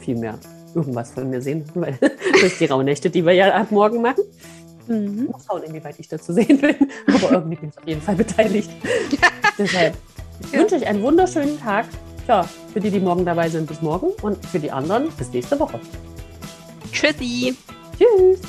vielmehr 0.01 0.39
irgendwas 0.75 1.13
von 1.13 1.31
mir 1.31 1.41
sehen, 1.41 1.65
weil 1.75 1.99
durch 2.41 2.59
die 2.59 2.67
Rauhnächte, 2.67 3.09
die 3.09 3.25
wir 3.25 3.33
ja 3.33 3.55
ab 3.55 3.71
morgen 3.71 4.03
machen. 4.03 4.25
Mhm. 4.89 5.29
Mal 5.31 5.39
schauen, 5.47 5.63
inwieweit 5.63 5.99
ich 5.99 6.09
dazu 6.09 6.33
sehen 6.33 6.61
bin. 6.61 6.77
Aber 7.07 7.33
irgendwie 7.33 7.57
bin 7.57 7.69
ich 7.71 7.79
auf 7.79 7.89
jeden 7.89 8.03
Fall 8.03 8.17
beteiligt. 8.17 8.71
Deshalb 9.57 9.95
ja. 10.53 10.59
wünsche 10.59 10.77
ich 10.77 10.87
einen 10.87 11.03
wunderschönen 11.03 11.61
Tag. 11.61 11.87
Ja, 12.27 12.43
für 12.73 12.81
die, 12.81 12.91
die 12.91 13.01
morgen 13.01 13.25
dabei 13.25 13.49
sind, 13.49 13.67
bis 13.67 13.83
morgen. 13.83 14.09
Und 14.23 14.45
für 14.47 14.59
die 14.59 14.71
anderen 14.71 15.09
bis 15.19 15.31
nächste 15.31 15.59
Woche. 15.61 15.79
Tschüssi. 16.93 17.55
Tschüss. 17.99 18.41